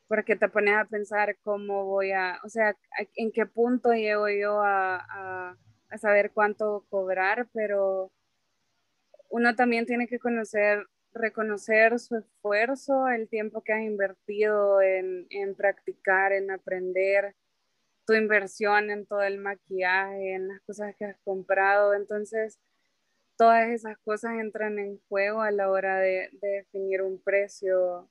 porque 0.10 0.36
te 0.36 0.50
pones 0.50 0.76
a 0.76 0.86
pensar 0.86 1.38
cómo 1.43 1.86
voy 1.86 2.12
a, 2.12 2.39
o 2.43 2.50
sea, 2.50 2.76
en 3.15 3.32
qué 3.32 3.45
punto 3.45 3.93
llego 3.93 4.28
yo 4.28 4.62
a, 4.62 4.98
a, 4.98 5.58
a 5.89 5.98
saber 5.98 6.32
cuánto 6.34 6.86
cobrar, 6.89 7.48
pero 7.54 8.12
uno 9.30 9.56
también 9.56 9.86
tiene 9.86 10.08
que 10.08 10.19
conocer 10.19 10.86
reconocer 11.13 12.00
su 12.00 12.17
esfuerzo, 12.17 13.08
el 13.08 13.28
tiempo 13.30 13.62
que 13.62 13.74
has 13.74 13.82
invertido 13.82 14.82
en, 14.82 15.28
practicar, 15.56 16.32
en 16.34 16.52
aprender, 16.52 17.36
tu 18.06 18.13
inversión 18.13 18.89
en 18.89 19.06
todo 19.06 19.22
el 19.22 19.38
maquillaje, 19.38 20.34
en 20.34 20.48
las 20.48 20.62
cosas 20.62 20.95
que 20.98 21.06
has 21.06 21.17
comprado. 21.24 21.93
Entonces, 21.93 22.60
todas 23.38 23.69
esas 23.69 23.98
cosas 24.00 24.34
entran 24.39 24.80
en 24.80 25.00
juego 25.10 25.41
a 25.41 25.52
la 25.52 25.69
hora 25.69 26.00
de, 26.00 26.30
definir 26.41 27.02
un 27.02 27.22
precio 27.22 28.10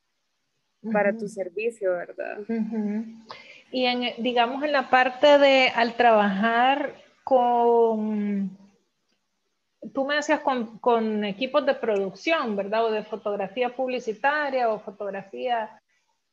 para 0.92 1.16
tu 1.16 1.28
servicio, 1.28 1.92
¿verdad? 1.92 2.38
Y 3.70 3.84
en, 3.84 4.22
digamos, 4.22 4.62
en 4.62 4.72
la 4.72 4.88
parte 4.90 5.38
de 5.38 5.68
al 5.74 5.94
trabajar 5.94 6.94
con 7.24 8.56
tú 9.92 10.04
me 10.04 10.16
decías 10.16 10.40
con, 10.40 11.24
equipos 11.24 11.64
de 11.66 11.74
producción, 11.74 12.56
¿verdad? 12.56 12.86
O 12.86 12.90
de 12.90 13.04
fotografía 13.04 13.74
publicitaria 13.74 14.70
o 14.70 14.80
fotografía. 14.80 15.80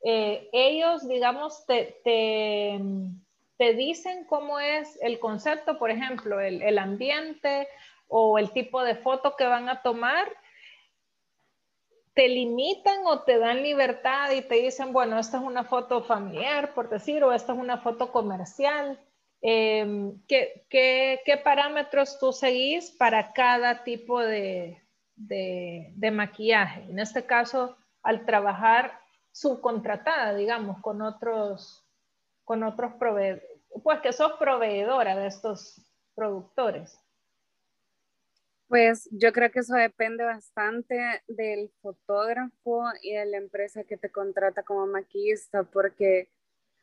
Eh, 0.04 0.50
ellos, 0.52 1.08
digamos, 1.08 1.66
te, 1.66 2.00
te, 2.04 3.74
dicen 3.74 4.26
cómo 4.26 4.60
es 4.60 5.00
el 5.02 5.20
concepto, 5.20 5.78
por 5.78 5.90
ejemplo, 5.90 6.40
el, 6.40 6.62
el, 6.62 6.78
ambiente 6.78 7.68
o 8.08 8.38
el 8.38 8.52
tipo 8.52 8.84
de 8.84 8.96
foto 8.96 9.36
que 9.36 9.46
van 9.46 9.70
a 9.70 9.82
tomar. 9.82 10.28
¿Te 12.16 12.30
limitan 12.30 13.06
o 13.06 13.24
te 13.24 13.38
dan 13.38 13.62
libertad 13.62 14.32
y 14.32 14.42
te 14.42 14.56
dicen, 14.56 14.94
bueno, 14.94 15.20
esta 15.20 15.38
es 15.38 15.44
una 15.44 15.66
foto 15.66 16.02
familiar, 16.02 16.74
por 16.74 16.90
decir, 16.90 17.22
o 17.26 17.34
esta 17.34 17.52
es 17.52 17.60
una 17.60 17.78
foto 17.80 18.14
comercial? 18.14 18.98
Em, 19.42 20.22
¿qué, 20.26 21.42
parámetros 21.44 22.18
tú 22.18 22.32
seguís 22.32 22.90
para 22.90 23.34
cada 23.34 23.84
tipo 23.84 24.22
de, 24.22 24.82
maquillaje? 26.14 26.84
En 26.84 27.00
este 27.00 27.26
caso, 27.26 27.76
al 28.02 28.26
trabajar 28.26 28.98
subcontratada, 29.34 30.34
digamos, 30.36 30.82
con 30.82 31.02
otros, 31.02 31.86
con 32.46 32.64
otros 32.64 32.94
proveedores, 32.94 33.44
pues 33.84 34.00
que 34.00 34.14
sos 34.14 34.32
proveedora 34.40 35.18
de 35.18 35.28
estos 35.28 35.82
productores. 36.16 36.98
Pues 38.68 39.08
yo 39.12 39.32
creo 39.32 39.52
que 39.52 39.60
eso 39.60 39.76
depende 39.76 40.24
bastante 40.24 41.22
del 41.28 41.70
fotógrafo 41.82 42.84
y 43.02 43.14
de 43.14 43.26
la 43.26 43.38
empresa 43.38 43.84
que 43.84 43.98
te 43.98 44.10
contrata 44.10 44.64
como 44.64 44.88
maquillista, 44.88 45.64
porque 45.64 46.30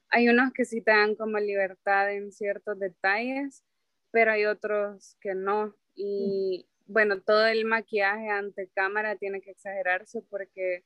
hay 0.09 0.29
unos 0.29 0.53
que 0.53 0.65
sí 0.65 0.81
te 0.81 0.93
dan 0.93 1.17
como 1.17 1.39
libertad 1.39 2.13
en 2.13 2.33
ciertos 2.33 2.79
detalles, 2.79 3.65
pero 4.13 4.31
hay 4.33 4.45
otros 4.45 5.17
que 5.21 5.35
no. 5.35 5.75
Y 5.95 6.69
bueno, 6.87 7.21
todo 7.21 7.47
el 7.47 7.65
maquillaje 7.65 8.29
ante 8.29 8.69
cámara 8.69 9.17
tiene 9.17 9.41
que 9.41 9.51
exagerarse 9.51 10.23
porque 10.31 10.85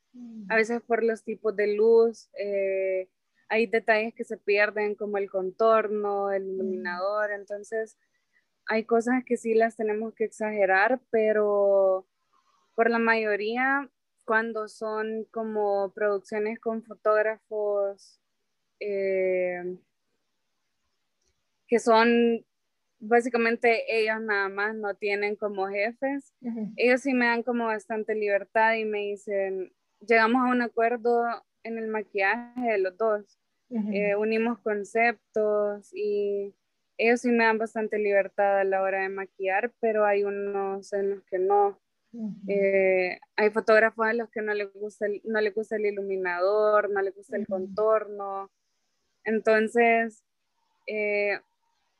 a 0.48 0.54
mm. 0.54 0.56
veces 0.56 0.80
por 0.82 1.02
los 1.02 1.24
tipos 1.24 1.54
de 1.56 1.74
luz, 1.74 2.30
eh, 2.38 3.08
hay 3.48 3.66
detalles 3.66 4.14
que 4.14 4.24
se 4.24 4.36
pierden 4.36 4.94
como 4.94 5.18
el 5.18 5.30
contorno, 5.30 6.32
el 6.32 6.46
iluminador, 6.46 7.32
entonces 7.32 7.96
hay 8.66 8.84
cosas 8.84 9.24
que 9.24 9.36
sí 9.36 9.54
las 9.54 9.76
tenemos 9.76 10.14
que 10.14 10.24
exagerar, 10.24 11.00
pero 11.10 12.06
por 12.74 12.90
la 12.90 12.98
mayoría, 12.98 13.88
cuando 14.24 14.68
son 14.68 15.24
como 15.30 15.92
producciones 15.92 16.58
con 16.58 16.82
fotógrafos 16.82 18.20
eh, 18.80 19.78
que 21.68 21.78
son 21.78 22.44
básicamente 22.98 23.84
ellos 23.88 24.20
nada 24.20 24.48
más 24.48 24.74
no 24.74 24.94
tienen 24.94 25.36
como 25.36 25.68
jefes, 25.68 26.34
ellos 26.76 27.02
sí 27.02 27.12
me 27.12 27.26
dan 27.26 27.42
como 27.42 27.66
bastante 27.66 28.14
libertad 28.14 28.74
y 28.74 28.84
me 28.84 28.98
dicen, 29.00 29.72
llegamos 30.00 30.42
a 30.42 30.50
un 30.50 30.62
acuerdo 30.62 31.24
en 31.62 31.78
el 31.78 31.88
maquillaje 31.88 32.60
de 32.60 32.78
los 32.78 32.96
dos, 32.96 33.38
eh, 33.70 34.14
unimos 34.16 34.60
conceptos 34.60 35.92
y 35.92 36.54
ellos 36.98 37.20
sí 37.20 37.30
me 37.30 37.44
dan 37.44 37.58
bastante 37.58 37.98
libertad 37.98 38.60
a 38.60 38.64
la 38.64 38.82
hora 38.82 39.02
de 39.02 39.08
maquillar, 39.08 39.72
pero 39.80 40.04
hay 40.04 40.24
unos 40.24 40.92
en 40.92 41.10
los 41.10 41.24
que 41.24 41.38
no. 41.38 41.80
Eh, 42.48 43.18
hay 43.36 43.50
fotógrafos 43.50 44.06
a 44.06 44.14
los 44.14 44.30
que 44.30 44.40
no 44.40 44.54
les 44.54 44.72
gusta 44.72 45.04
el, 45.04 45.20
no 45.24 45.38
les 45.40 45.54
gusta 45.54 45.76
el 45.76 45.84
iluminador, 45.84 46.88
no 46.90 47.02
les 47.02 47.14
gusta 47.14 47.36
el 47.36 47.46
contorno. 47.46 48.50
Entonces, 49.24 50.24
eh, 50.86 51.38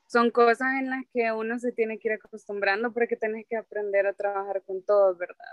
son 0.07 0.31
cosas 0.31 0.69
en 0.79 0.89
las 0.89 1.03
que 1.13 1.31
uno 1.31 1.59
se 1.59 1.71
tiene 1.71 1.99
que 1.99 2.07
ir 2.07 2.13
acostumbrando 2.13 2.91
porque 2.93 3.15
tienes 3.15 3.45
que 3.47 3.57
aprender 3.57 4.07
a 4.07 4.13
trabajar 4.13 4.63
con 4.63 4.81
todo, 4.83 5.15
¿verdad? 5.15 5.45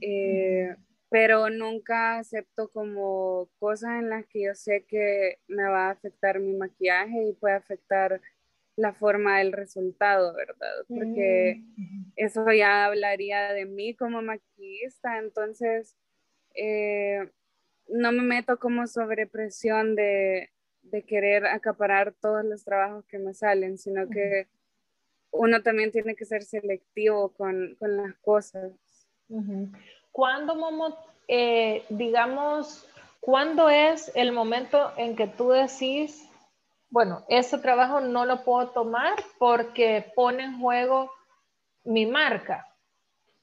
Eh, 0.00 0.76
pero 1.12 1.50
nunca 1.50 2.18
acepto 2.18 2.70
como 2.70 3.50
cosas 3.58 4.00
en 4.00 4.08
las 4.08 4.26
que 4.26 4.44
yo 4.44 4.54
sé 4.54 4.86
que 4.88 5.38
me 5.46 5.64
va 5.64 5.88
a 5.88 5.90
afectar 5.90 6.40
mi 6.40 6.54
maquillaje 6.54 7.28
y 7.28 7.34
puede 7.34 7.54
afectar 7.54 8.18
la 8.76 8.94
forma 8.94 9.38
del 9.38 9.52
resultado, 9.52 10.34
¿verdad? 10.34 10.86
Porque 10.88 11.62
eso 12.16 12.50
ya 12.50 12.86
hablaría 12.86 13.52
de 13.52 13.66
mí 13.66 13.94
como 13.94 14.22
maquillista, 14.22 15.18
entonces 15.18 15.98
eh, 16.54 17.28
no 17.88 18.10
me 18.12 18.22
meto 18.22 18.58
como 18.58 18.86
sobre 18.86 19.26
presión 19.26 19.94
de, 19.94 20.50
de 20.80 21.02
querer 21.02 21.44
acaparar 21.44 22.14
todos 22.22 22.42
los 22.42 22.64
trabajos 22.64 23.04
que 23.04 23.18
me 23.18 23.34
salen, 23.34 23.76
sino 23.76 24.08
que 24.08 24.48
uno 25.30 25.62
también 25.62 25.90
tiene 25.90 26.14
que 26.14 26.24
ser 26.24 26.42
selectivo 26.42 27.34
con, 27.34 27.76
con 27.78 27.98
las 27.98 28.14
cosas. 28.22 28.72
¿Cuándo, 30.12 30.54
Momo, 30.54 30.96
eh, 31.26 31.84
digamos, 31.88 32.86
cuándo 33.20 33.70
es 33.70 34.12
el 34.14 34.32
momento 34.32 34.92
en 34.96 35.16
que 35.16 35.26
tú 35.26 35.50
decís, 35.50 36.28
bueno, 36.90 37.24
ese 37.28 37.58
trabajo 37.58 38.00
no 38.00 38.26
lo 38.26 38.44
puedo 38.44 38.68
tomar 38.68 39.14
porque 39.38 40.12
pone 40.14 40.44
en 40.44 40.60
juego 40.60 41.10
mi 41.84 42.06
marca? 42.06 42.68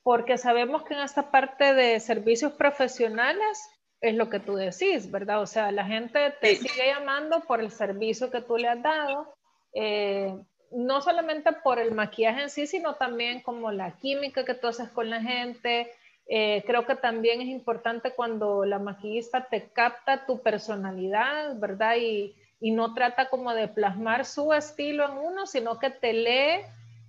Porque 0.03 0.37
sabemos 0.37 0.83
que 0.83 0.93
en 0.93 1.01
esta 1.01 1.31
parte 1.31 1.73
de 1.73 1.99
servicios 1.99 2.53
profesionales 2.53 3.59
es 4.01 4.15
lo 4.15 4.29
que 4.29 4.39
tú 4.39 4.55
decís, 4.55 5.11
¿verdad? 5.11 5.41
O 5.41 5.47
sea, 5.47 5.71
la 5.71 5.85
gente 5.85 6.31
te 6.39 6.55
sigue 6.55 6.87
llamando 6.87 7.41
por 7.41 7.59
el 7.59 7.71
servicio 7.71 8.31
que 8.31 8.41
tú 8.41 8.57
le 8.57 8.69
has 8.69 8.81
dado, 8.81 9.33
eh, 9.73 10.33
no 10.71 11.01
solamente 11.01 11.51
por 11.51 11.79
el 11.79 11.91
maquillaje 11.93 12.43
en 12.43 12.49
sí, 12.49 12.67
sino 12.67 12.95
también 12.95 13.41
como 13.41 13.71
la 13.71 13.97
química 13.97 14.45
que 14.45 14.53
tú 14.53 14.67
haces 14.67 14.89
con 14.89 15.09
la 15.09 15.21
gente. 15.21 15.91
Eh, 16.29 16.63
creo 16.67 16.85
que 16.85 16.95
también 16.95 17.41
es 17.41 17.47
importante 17.47 18.13
cuando 18.13 18.63
la 18.63 18.77
maquillista 18.77 19.47
te 19.49 19.69
capta 19.69 20.25
tu 20.25 20.41
personalidad, 20.41 21.57
¿verdad? 21.57 21.95
Y, 21.97 22.35
y 22.59 22.71
no 22.71 22.93
trata 22.93 23.29
como 23.29 23.53
de 23.53 23.67
plasmar 23.67 24.25
su 24.25 24.53
estilo 24.53 25.05
en 25.05 25.17
uno, 25.17 25.47
sino 25.47 25.79
que 25.79 25.89
te 25.89 26.13
lee 26.13 26.65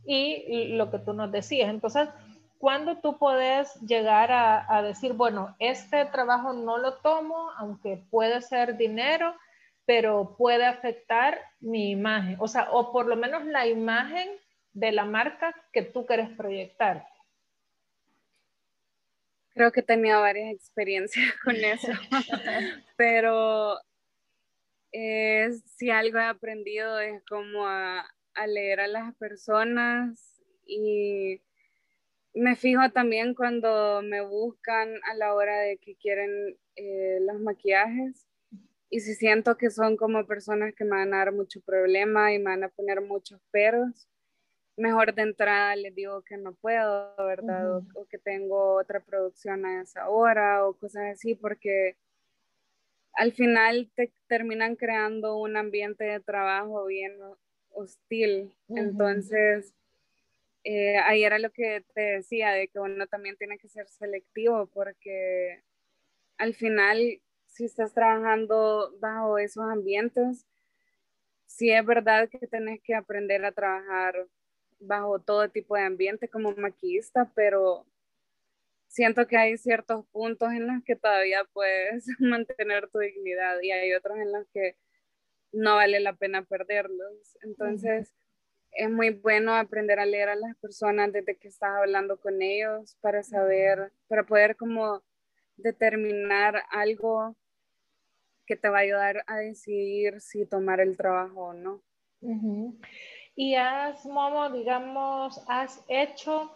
y 0.07 0.69
lo 0.77 0.91
que 0.91 0.99
tú 0.99 1.13
nos 1.13 1.31
decías. 1.31 1.69
Entonces, 1.69 2.09
¿cuándo 2.61 2.99
tú 2.99 3.19
puedes 3.19 3.75
llegar 3.81 4.31
a, 4.31 4.83
decir, 4.83 5.15
bueno, 5.15 5.57
este 5.59 6.05
trabajo 6.05 6.53
no 6.53 6.77
lo 6.77 6.99
tomo, 6.99 7.51
aunque 7.57 8.05
puede 8.11 8.43
ser 8.43 8.77
dinero, 8.77 9.35
pero 9.87 10.37
puede 10.37 10.67
afectar 10.67 11.41
mi 11.59 11.91
imagen? 11.91 12.37
O 12.39 12.47
sea, 12.47 12.69
o 12.71 12.93
por 12.93 13.07
lo 13.07 13.17
menos 13.17 13.47
la 13.47 13.67
imagen 13.67 14.29
de 14.75 14.93
la 14.93 15.07
marca 15.07 15.55
que 15.73 15.83
tú 15.83 16.05
quieres 16.05 16.29
proyectar. 16.37 17.07
Creo 19.55 19.73
que 19.73 19.81
he 19.81 19.85
tenido 19.85 20.21
varias 20.21 20.53
experiencias 20.55 21.35
con 21.45 21.57
eso, 21.57 21.93
pero 22.97 23.79
eh, 24.93 25.51
si 25.77 25.91
algo 25.91 26.19
he 26.19 26.25
aprendido 26.25 26.99
es 27.01 27.23
como 27.29 27.67
a 27.67 28.07
leer 28.47 28.81
a 28.81 28.89
las 28.89 29.15
personas 29.17 30.41
y 30.67 31.43
me 32.35 32.57
fijo 32.57 32.91
también 32.91 33.35
cuando 33.35 34.03
me 34.03 34.21
buscan 34.21 35.01
a 35.11 35.15
la 35.15 35.35
hora 35.35 35.59
de 35.61 35.79
que 35.79 35.97
quieren 35.97 36.57
eh, 36.77 37.19
los 37.21 37.41
maquillajes 37.41 38.27
y 38.89 39.01
si 39.01 39.15
siento 39.15 39.57
que 39.57 39.71
son 39.71 39.97
como 39.97 40.27
personas 40.27 40.75
que 40.75 40.85
me 40.85 40.97
van 40.97 41.15
a 41.15 41.19
dar 41.19 41.33
mucho 41.33 41.61
problema 41.61 42.33
y 42.33 42.39
me 42.39 42.45
van 42.45 42.65
a 42.65 42.69
poner 42.69 43.01
muchos 43.01 43.41
peros, 43.51 44.09
mejor 44.81 45.15
de 45.15 45.23
entrada 45.23 45.77
les 45.77 45.95
digo 45.95 46.23
que 46.23 46.37
no 46.37 46.53
puedo, 46.55 47.15
¿verdad? 47.17 47.77
o, 47.95 48.07
que 48.07 48.19
tengo 48.19 48.75
otra 48.75 49.01
producción 49.01 49.65
a 49.67 49.83
esa 49.83 50.09
hora 50.09 50.67
o 50.67 50.75
cosas 50.75 51.13
así, 51.13 51.35
porque 51.35 51.97
al 53.13 53.33
final 53.33 53.91
te 53.95 54.13
terminan 54.27 54.77
creando 54.77 55.37
un 55.37 55.57
ambiente 55.57 56.05
de 56.05 56.21
trabajo 56.21 56.87
bien 56.87 57.19
hostil. 57.71 58.55
Entonces, 58.69 59.75
eh, 60.65 60.99
ahí 60.99 61.25
era 61.25 61.39
lo 61.39 61.51
que 61.51 61.85
te 61.95 62.01
decía, 62.01 62.53
de 62.53 62.69
que 62.69 62.79
uno 62.79 63.07
también 63.07 63.37
tiene 63.37 63.59
que 63.59 63.69
ser 63.69 63.89
selectivo 63.89 64.67
porque 64.67 65.63
al 66.39 66.55
final, 66.55 67.21
si 67.47 67.65
estás 67.65 67.93
trabajando 67.93 68.95
bajo 68.99 69.39
esos 69.39 69.65
ambientes, 69.65 70.47
sí 71.47 71.71
es 71.71 71.85
verdad 71.85 72.29
que 72.31 72.47
tenés 72.47 72.81
que 72.81 72.95
aprender 72.95 73.45
a 73.45 73.53
trabajar 73.53 74.27
bajo 74.81 75.21
todo 75.21 75.49
tipo 75.51 75.77
de 75.77 75.83
ambiente 75.83 76.29
como 76.29 76.53
maquillista, 76.53 77.31
pero 77.35 77.87
siento 78.89 79.27
que 79.27 79.37
hay 79.37 79.57
ciertos 79.57 80.05
puntos 80.07 80.53
en 80.53 80.67
los 80.67 80.83
que 80.85 80.97
todavía 80.97 81.45
puedes 81.53 82.07
mantener 82.19 82.89
tu 82.89 82.99
dignidad 82.99 83.61
y 83.63 83.71
hay 83.71 83.95
otros 83.95 84.19
en 84.19 84.33
los 84.33 84.47
que 84.53 84.77
no 85.53 85.77
vale 85.77 86.01
la 86.01 86.15
pena 86.15 86.45
perderlos. 86.45 87.39
Entonces, 87.43 88.15
es 88.73 88.91
muy 88.91 89.11
bueno 89.11 89.55
aprender 89.55 89.99
a 89.99 90.07
leer 90.07 90.29
a 90.29 90.37
las 90.37 90.57
personas 90.59 91.13
desde 91.13 91.37
que 91.37 91.49
estás 91.49 91.71
hablando 91.77 92.21
con 92.21 92.41
ellos 92.41 92.97
para 93.01 93.23
saber, 93.23 93.93
para 94.09 94.25
poder 94.25 94.57
como 94.57 95.03
determinar 95.57 96.63
algo 96.71 97.37
que 98.47 98.57
te 98.57 98.69
va 98.69 98.79
a 98.79 98.83
ayudar 98.83 99.25
a 99.27 99.37
decidir 99.39 100.21
si 100.21 100.47
tomar 100.47 100.81
el 100.81 100.97
trabajo 100.97 101.49
o 101.49 101.53
no. 101.53 101.83
Y 103.41 103.55
has, 103.55 104.05
Momo, 104.05 104.51
digamos, 104.51 105.41
has 105.49 105.83
hecho 105.89 106.51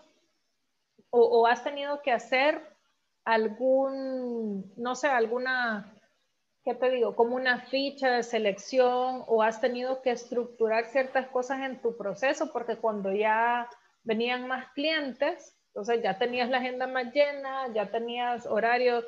o 1.09 1.47
has 1.47 1.64
tenido 1.64 2.03
que 2.03 2.12
hacer 2.12 2.61
algún, 3.25 4.70
no 4.77 4.94
sé, 4.94 5.09
alguna 5.09 5.94
¿qué 6.64 6.75
te 6.75 6.90
digo? 6.90 7.14
Como 7.14 7.37
una 7.37 7.61
ficha 7.61 8.11
de 8.11 8.23
selección 8.23 9.23
o 9.27 9.42
has 9.42 9.61
tenido 9.61 10.01
que 10.01 10.11
estructurar 10.11 10.87
ciertas 10.87 11.29
cosas 11.29 11.61
en 11.61 11.81
tu 11.81 11.97
proceso 11.97 12.51
porque 12.53 12.77
cuando 12.77 13.12
ya 13.12 13.68
venían 14.03 14.49
más 14.49 14.70
clientes, 14.73 15.57
entonces 15.68 16.03
ya 16.03 16.18
tenías 16.18 16.49
la 16.49 16.59
agenda 16.59 16.87
más 16.87 17.12
llena, 17.12 17.68
ya 17.75 17.90
tenías 17.90 18.47
horarios, 18.47 19.05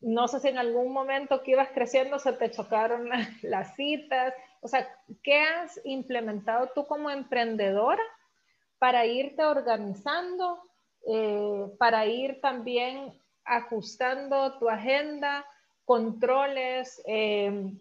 no 0.00 0.28
sé 0.28 0.40
si 0.40 0.48
en 0.48 0.58
algún 0.58 0.92
momento 0.92 1.42
que 1.42 1.52
ibas 1.52 1.70
creciendo 1.70 2.18
se 2.18 2.32
te 2.34 2.50
chocaron 2.50 3.08
las, 3.42 3.74
citas, 3.76 4.34
o 4.60 4.68
sea, 4.68 4.88
¿qué 5.22 5.40
has 5.40 5.80
implementado 5.84 6.70
tú 6.74 6.86
como 6.86 7.10
emprendedora 7.10 8.02
para 8.78 9.06
irte 9.06 9.44
organizando, 9.44 10.58
eh, 11.06 11.66
para 11.78 12.06
ir 12.06 12.40
también 12.40 13.12
ajustando 13.44 14.58
tu 14.58 14.68
agenda? 14.68 15.44
controles 15.90 17.02
em, 17.04 17.76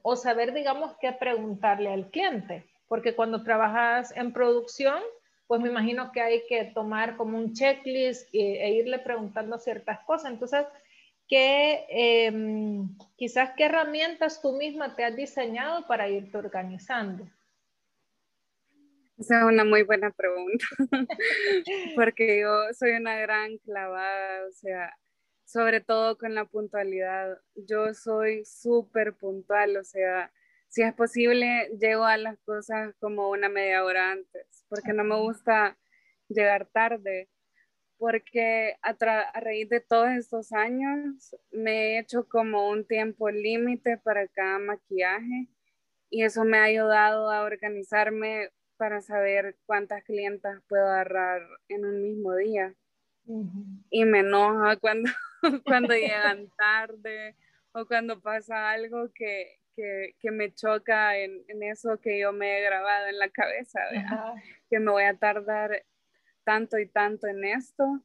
o 0.00 0.16
saber, 0.16 0.54
digamos, 0.54 0.96
qué 0.98 1.12
preguntarle 1.12 1.92
al 1.92 2.10
cliente. 2.10 2.64
Porque 2.88 3.14
cuando 3.14 3.42
trabajas 3.42 4.16
en 4.16 4.32
producción, 4.32 4.98
pues 5.46 5.60
me 5.60 5.68
imagino 5.68 6.10
que 6.10 6.22
hay 6.22 6.46
que 6.48 6.64
tomar 6.72 7.18
como 7.18 7.36
un 7.36 7.52
checklist 7.52 8.30
e, 8.32 8.70
irle 8.70 8.98
preguntando 8.98 9.58
ciertas 9.58 10.00
cosas. 10.06 10.32
Entonces, 10.32 10.64
¿qué, 11.28 11.84
em, 11.88 12.96
quizás 13.16 13.50
qué 13.56 13.64
herramientas 13.64 14.40
tú 14.40 14.52
misma 14.52 14.96
te 14.96 15.04
has 15.04 15.16
diseñado 15.16 15.86
para 15.86 16.08
irte 16.08 16.36
organizando? 16.36 17.24
Esa 19.16 19.38
es 19.38 19.44
una 19.44 19.64
muy 19.64 19.82
buena 19.82 20.10
pregunta, 20.10 20.66
porque 21.96 22.40
yo 22.40 22.50
soy 22.72 22.92
una 22.92 23.16
gran 23.18 23.58
clavada, 23.58 24.46
o 24.48 24.52
sea, 24.52 24.92
sobre 25.44 25.80
todo 25.80 26.18
con 26.18 26.34
la 26.34 26.46
puntualidad. 26.46 27.38
Yo 27.54 27.94
soy 27.94 28.44
súper 28.44 29.14
puntual, 29.14 29.76
o 29.76 29.84
sea, 29.84 30.32
si 30.68 30.82
es 30.82 30.92
posible, 30.94 31.70
llego 31.78 32.04
a 32.04 32.16
las 32.16 32.38
cosas 32.40 32.92
como 32.98 33.30
una 33.30 33.48
media 33.48 33.84
hora 33.84 34.10
antes, 34.10 34.64
porque 34.68 34.92
no 34.92 35.04
me 35.04 35.16
gusta 35.16 35.78
llegar 36.28 36.66
tarde, 36.66 37.28
porque 38.04 38.76
a, 38.82 38.90
a, 38.90 39.40
raíz 39.40 39.70
de 39.70 39.80
todos 39.80 40.10
estos 40.10 40.52
años 40.52 41.34
me 41.50 41.72
he 41.72 41.98
hecho 42.00 42.28
como 42.28 42.68
un 42.68 42.86
tiempo 42.86 43.30
límite 43.30 43.96
para 43.96 44.28
cada 44.28 44.58
maquillaje 44.58 45.48
y 46.10 46.22
eso 46.22 46.44
me 46.44 46.58
ha 46.58 46.64
ayudado 46.64 47.30
a 47.30 47.44
organizarme 47.44 48.50
para 48.76 49.00
saber 49.00 49.56
cuántas 49.64 50.04
clientas 50.04 50.60
puedo 50.68 50.84
agarrar 50.84 51.48
en 51.68 51.86
un 51.86 52.02
mismo 52.02 52.36
día. 52.36 52.74
Y 53.88 54.04
me 54.04 54.18
enoja 54.18 54.76
cuando, 54.76 55.10
cuando 55.64 55.94
llegan 55.94 56.50
tarde 56.58 57.36
o 57.72 57.86
cuando 57.86 58.20
pasa 58.20 58.70
algo 58.70 59.08
que, 59.14 59.60
que, 59.74 60.14
que 60.20 60.30
me 60.30 60.52
choca 60.52 61.16
en, 61.16 61.42
en, 61.48 61.62
eso 61.62 61.98
que 62.02 62.20
yo 62.20 62.34
me 62.34 62.58
he 62.58 62.62
grabado 62.64 63.06
en 63.06 63.18
la 63.18 63.30
cabeza, 63.30 63.80
que 64.68 64.78
me 64.78 64.90
voy 64.90 65.04
a 65.04 65.16
tardar 65.16 65.86
tanto 66.44 66.78
y 66.78 66.86
tanto 66.86 67.26
en 67.26 67.44
esto 67.44 68.02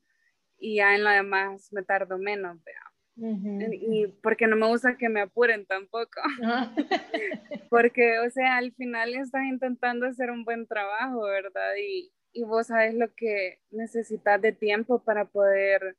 y 0.57 0.77
ya 0.77 0.95
en 0.95 1.03
lo 1.03 1.09
demás 1.09 1.71
me 1.71 1.83
tardo 1.83 2.17
menos, 2.17 2.61
¿vea? 2.63 2.89
Y 3.21 4.07
porque 4.23 4.47
no 4.47 4.55
me 4.55 4.67
gusta 4.67 4.97
que 4.97 5.09
me 5.09 5.21
apuren 5.21 5.65
tampoco. 5.65 6.21
porque, 7.69 8.19
o 8.19 8.29
sea, 8.29 8.57
al 8.57 8.71
final 8.73 9.13
estás 9.15 9.43
intentando 9.43 10.05
hacer 10.05 10.31
un 10.31 10.45
buen 10.45 10.67
trabajo, 10.67 11.23
¿verdad? 11.23 11.73
Y, 11.81 12.13
y 12.31 12.43
vos 12.43 12.67
sabes 12.67 12.93
lo 12.93 13.13
que 13.15 13.59
necesitas 13.71 14.41
de 14.41 14.53
tiempo 14.53 15.03
para 15.03 15.25
poder 15.25 15.97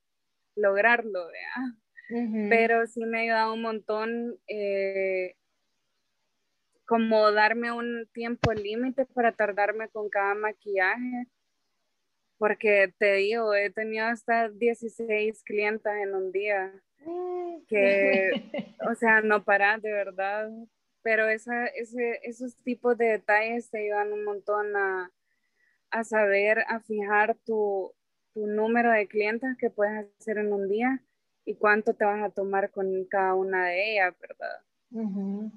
lograrlo, 0.57 1.29
¿vea? 1.29 2.49
Pero 2.49 2.89
sí 2.89 3.05
me 3.05 3.19
ha 3.19 3.23
ayudado 3.23 3.55
un 3.55 3.63
montón 3.63 4.37
eh, 4.49 5.37
como 6.85 7.31
darme 7.31 7.71
un 7.71 8.09
tiempo 8.13 8.53
límite 8.53 9.07
para 9.07 9.31
tardarme 9.31 9.89
con 9.91 10.09
cada 10.09 10.35
maquillaje 10.35 11.29
porque 12.41 12.91
te 12.97 13.17
digo, 13.17 13.55
he 13.55 13.69
tenido 13.69 14.07
hasta 14.07 14.49
16 14.49 15.43
clientas 15.45 15.95
en 15.99 16.15
un 16.15 16.33
día, 16.33 16.73
mm. 17.05 17.67
que, 17.69 18.31
o 18.91 18.95
sea, 18.95 19.21
no 19.21 19.45
paras 19.45 19.83
de 19.83 19.93
verdad, 19.93 20.51
pero 21.03 21.29
esa, 21.29 21.67
ese, 21.67 22.19
esos 22.23 22.57
tipos 22.63 22.97
de 22.97 23.09
detalles 23.09 23.69
te 23.69 23.81
ayudan 23.81 24.15
un 24.15 24.25
montón 24.25 24.75
a, 24.75 25.13
a 25.91 26.03
saber, 26.03 26.61
a 26.67 26.81
fijar 26.81 27.37
tu, 27.45 27.93
tu 28.33 28.47
número 28.47 28.91
de 28.91 29.07
clientes 29.07 29.59
que 29.59 29.69
puedes 29.69 30.07
hacer 30.19 30.39
en 30.39 30.55
un 30.55 30.67
día 30.67 31.03
y 31.45 31.57
cuánto 31.57 31.93
te 31.93 32.07
vas 32.07 32.23
a 32.23 32.31
tomar 32.31 32.71
con 32.71 33.05
cada 33.05 33.35
una 33.35 33.67
de 33.67 33.93
ellas, 33.93 34.15
¿verdad? 34.19 34.63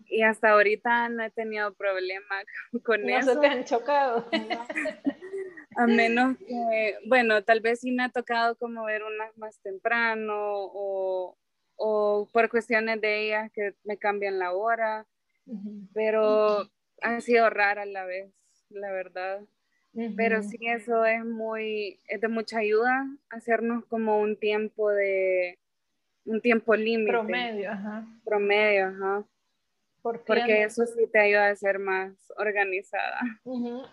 Y 0.07 0.21
hasta 0.21 0.49
ahorita 0.51 1.07
no 1.07 1.23
he 1.23 1.31
tenido 1.31 1.73
problema 1.75 2.43
con 2.83 3.09
eso. 3.09 3.35
No 3.35 3.41
se 3.41 3.47
te 3.47 3.47
han 3.47 3.63
chocado. 3.63 4.27
A 5.75 5.87
menos 5.87 6.37
que, 6.37 6.97
bueno, 7.07 7.43
tal 7.43 7.61
vez 7.61 7.79
sí 7.81 7.91
me 7.91 8.03
ha 8.03 8.09
tocado 8.09 8.55
como 8.55 8.85
ver 8.85 9.03
unas 9.03 9.35
más 9.37 9.59
temprano 9.59 10.33
o, 10.35 11.37
o 11.75 12.29
por 12.31 12.49
cuestiones 12.49 13.01
de 13.01 13.27
ellas 13.27 13.51
que 13.51 13.75
me 13.83 13.97
cambian 13.97 14.39
la 14.39 14.53
hora, 14.53 15.05
pero 15.93 16.69
ha 17.01 17.21
sido 17.21 17.49
rara 17.49 17.83
a 17.83 17.85
la 17.85 18.05
vez, 18.05 18.31
la 18.69 18.91
verdad. 18.91 19.41
Pero 20.15 20.41
sí, 20.41 20.57
eso 20.61 21.05
es 21.05 21.23
muy, 21.23 21.99
es 22.07 22.19
de 22.19 22.27
mucha 22.27 22.59
ayuda, 22.59 23.05
hacernos 23.29 23.85
como 23.85 24.19
un 24.19 24.37
tiempo 24.37 24.89
de, 24.89 25.59
un 26.25 26.41
tiempo 26.41 26.75
límite. 26.75 27.11
Promedio, 27.11 27.71
ajá. 27.71 28.07
Promedio, 28.23 28.87
ajá. 28.87 29.25
Porque 30.03 30.63
eso 30.63 30.85
sí 30.85 31.07
te 31.11 31.19
ayuda 31.19 31.47
a 31.47 31.55
ser 31.55 31.79
más 31.79 32.13
organizada. 32.37 33.19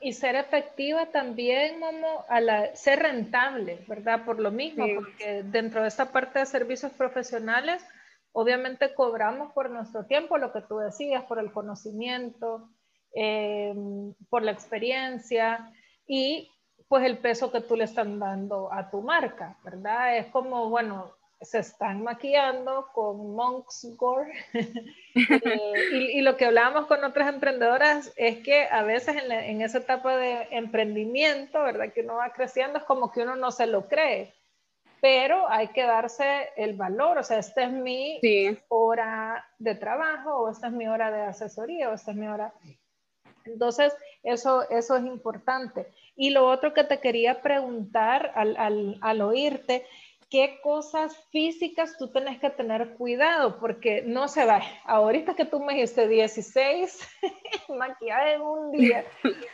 Y 0.01 0.13
ser 0.13 0.35
efectiva 0.35 1.07
también, 1.07 1.79
Momo, 1.79 2.25
a 2.29 2.41
la, 2.41 2.75
ser 2.75 2.99
rentable, 3.01 3.79
¿verdad? 3.87 4.25
Por 4.25 4.41
lo 4.41 4.51
mismo, 4.51 4.87
porque 4.95 5.45
dentro 5.45 5.83
de 5.83 5.89
esta 5.89 6.11
parte 6.11 6.41
de 6.41 6.47
servicios 6.47 6.93
profesionales, 6.93 7.85
obviamente 8.33 8.93
cobramos 8.95 9.53
por 9.53 9.71
nuestro 9.71 10.05
tiempo, 10.07 10.37
lo 10.37 10.53
que 10.53 10.63
tú 10.63 10.79
decías, 10.79 11.25
por 11.25 11.39
el 11.39 11.53
conocimiento, 11.53 12.69
eh, 13.15 13.73
por 14.29 14.43
la 14.43 14.51
experiencia 14.51 15.73
y 16.07 16.51
pues 16.89 17.05
el 17.05 17.19
peso 17.19 17.53
que 17.53 17.61
tú 17.61 17.77
le 17.77 17.85
estás 17.85 18.07
dando 18.19 18.73
a 18.73 18.91
tu 18.91 19.01
marca, 19.01 19.57
¿verdad? 19.63 20.17
Es 20.17 20.27
como, 20.27 20.69
bueno, 20.71 21.15
se 21.41 21.59
están 21.59 22.03
maquillando 22.03 22.89
con 22.93 23.35
Monk's 23.35 23.87
Gore. 23.97 24.33
Eh, 25.13 26.13
y, 26.15 26.21
lo 26.21 26.37
que 26.37 26.45
hablábamos 26.45 26.87
con 26.87 27.03
otras 27.03 27.29
emprendedoras 27.29 28.13
es 28.15 28.39
que 28.45 28.69
a 28.71 28.85
veces 28.85 29.17
en, 29.29 29.61
esa 29.61 29.79
etapa 29.79 30.17
de 30.17 30.47
emprendimiento, 30.53 31.61
¿verdad? 31.65 31.93
Que 31.93 32.03
uno 32.03 32.15
va 32.15 32.33
creciendo, 32.33 32.79
es 32.79 32.85
como 32.85 33.11
que 33.11 33.23
uno 33.23 33.35
no 33.35 33.51
se 33.51 33.67
lo 33.67 33.89
cree. 33.89 34.33
Pero 35.01 35.51
hay 35.51 35.67
que 35.69 35.83
darse 35.83 36.51
el 36.57 36.75
valor, 36.75 37.19
o 37.19 37.25
sea, 37.25 37.41
esta 37.41 37.65
es 37.65 37.73
mi 37.73 38.21
hora 38.69 39.45
de 39.59 39.75
trabajo, 39.75 40.43
o 40.43 40.51
esta 40.51 40.69
es 40.69 40.75
mi 40.75 40.87
hora 40.87 41.11
de 41.11 41.23
asesoría, 41.23 41.91
o 41.91 41.95
esta 41.95 42.13
es 42.13 42.17
mi 42.17 42.29
hora. 42.29 42.55
Entonces, 43.45 43.93
eso, 44.23 44.71
eso 44.71 44.97
es 44.97 45.05
importante. 45.05 45.89
Y 46.15 46.31
lo 46.31 46.47
otro 46.47 46.73
que 46.73 46.85
te 46.85 47.01
quería 47.01 47.43
preguntar 47.43 48.31
al, 48.37 48.57
al, 48.57 48.99
al 49.01 49.21
oírte 49.23 49.85
qué 50.31 50.61
cosas 50.63 51.17
físicas 51.31 51.97
tú 51.99 52.09
tenés 52.09 52.39
que 52.39 52.51
tener 52.51 52.95
cuidado, 52.95 53.59
porque 53.59 54.03
no 54.03 54.29
se 54.29 54.45
va. 54.45 54.63
Ahorita 54.85 55.35
que 55.35 55.45
tú 55.45 55.61
me 55.61 55.75
dijiste 55.75 56.07
16 56.07 57.01
maquillaje 57.69 58.35
en 58.35 58.43
un 58.43 58.71
día, 58.71 59.05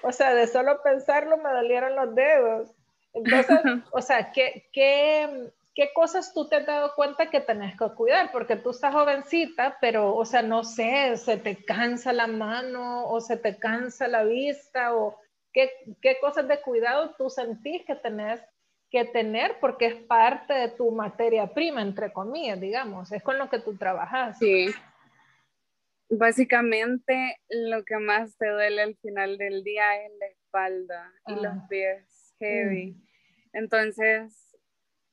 o 0.03 0.13
sea, 0.13 0.35
de 0.35 0.47
solo 0.47 0.83
pensarlo 0.83 1.39
me 1.39 1.51
dolieron 1.51 1.97
los 1.97 2.15
dedos. 2.15 2.71
Entonces, 3.15 3.59
o 3.91 4.03
sea, 4.03 4.31
¿qué, 4.33 4.69
qué, 4.73 5.51
qué 5.75 5.91
cosas 5.95 6.35
tú 6.35 6.47
te 6.47 6.57
has 6.57 6.67
dado 6.67 6.95
cuenta 6.95 7.31
que 7.31 7.41
tenés 7.41 7.75
que 7.79 7.89
cuidar? 7.95 8.31
Porque 8.31 8.57
tú 8.57 8.71
estás 8.71 8.93
jovencita, 8.93 9.79
pero, 9.81 10.15
o 10.15 10.27
sea, 10.27 10.43
no 10.43 10.63
sé, 10.63 11.17
se 11.17 11.39
te 11.39 11.65
cansa 11.65 12.13
la 12.13 12.27
mano 12.27 13.07
o 13.09 13.23
se 13.23 13.39
te 13.39 13.59
cansa 13.59 14.09
la 14.09 14.25
vista 14.25 14.95
o 14.95 15.19
qué, 15.55 15.71
qué 16.03 16.19
cosas 16.21 16.47
de 16.49 16.61
cuidado 16.61 17.15
tú 17.17 17.31
sentís 17.31 17.83
que 17.87 17.95
tenés 17.95 18.43
que 18.91 19.05
tener 19.05 19.57
porque 19.61 19.87
es 19.87 19.95
parte 19.95 20.55
de 20.55 20.69
tu 20.69 20.91
materia 20.91 21.53
prima, 21.53 21.83
entre 21.83 22.13
comillas, 22.13 22.61
digamos, 22.61 23.11
es 23.13 23.23
con 23.23 23.39
lo 23.39 23.51
que 23.51 23.59
tú 23.59 23.77
trabajas. 23.77 24.39
Sí. 24.39 24.69
Básicamente 26.09 27.37
lo 27.49 27.85
que 27.85 27.97
más 27.97 28.37
te 28.39 28.49
duele 28.49 28.83
al 28.83 28.97
final 28.97 29.39
del 29.39 29.65
día 29.65 30.05
es 30.05 30.13
la 30.21 30.27
espalda 30.27 31.13
y 31.27 31.35
los 31.35 31.47
ah. 31.47 31.67
pies 31.69 32.35
heavy. 32.39 32.93
Mm. 32.93 33.07
Entonces, 33.55 34.57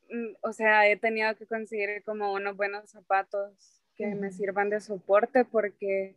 mm, 0.09 0.35
o 0.41 0.53
sea, 0.53 0.87
he 0.87 0.97
tenido 0.97 1.35
que 1.35 1.47
conseguir 1.47 2.03
como 2.03 2.33
unos 2.33 2.55
buenos 2.55 2.91
zapatos 2.91 3.81
que 3.95 4.07
me 4.15 4.31
sirvan 4.31 4.69
de 4.69 4.81
soporte 4.81 5.45
porque, 5.45 6.15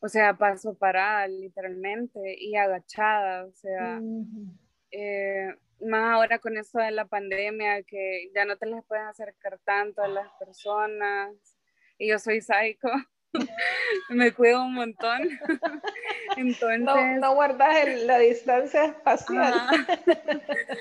o 0.00 0.08
sea, 0.08 0.34
paso 0.34 0.78
parada 0.78 1.26
literalmente 1.28 2.36
y 2.38 2.56
agachada, 2.56 3.44
o 3.46 3.52
sea, 3.52 4.00
eh, 4.90 5.54
más 5.80 6.14
ahora 6.14 6.38
con 6.38 6.56
eso 6.56 6.78
de 6.78 6.90
la 6.90 7.06
pandemia, 7.06 7.82
que 7.82 8.30
ya 8.34 8.44
no 8.44 8.56
te 8.56 8.66
les 8.66 8.84
puedes 8.84 9.04
acercar 9.04 9.58
tanto 9.64 10.02
a 10.02 10.08
las 10.08 10.30
personas. 10.38 11.34
Y 11.98 12.08
yo 12.08 12.18
soy 12.18 12.40
psycho, 12.40 12.88
me 14.10 14.32
cuido 14.32 14.64
un 14.64 14.74
montón. 14.74 15.22
Entonces, 16.36 16.80
no, 16.80 17.16
no 17.18 17.34
guardas 17.34 18.02
la 18.02 18.18
distancia 18.18 18.86
espacial. 18.86 19.54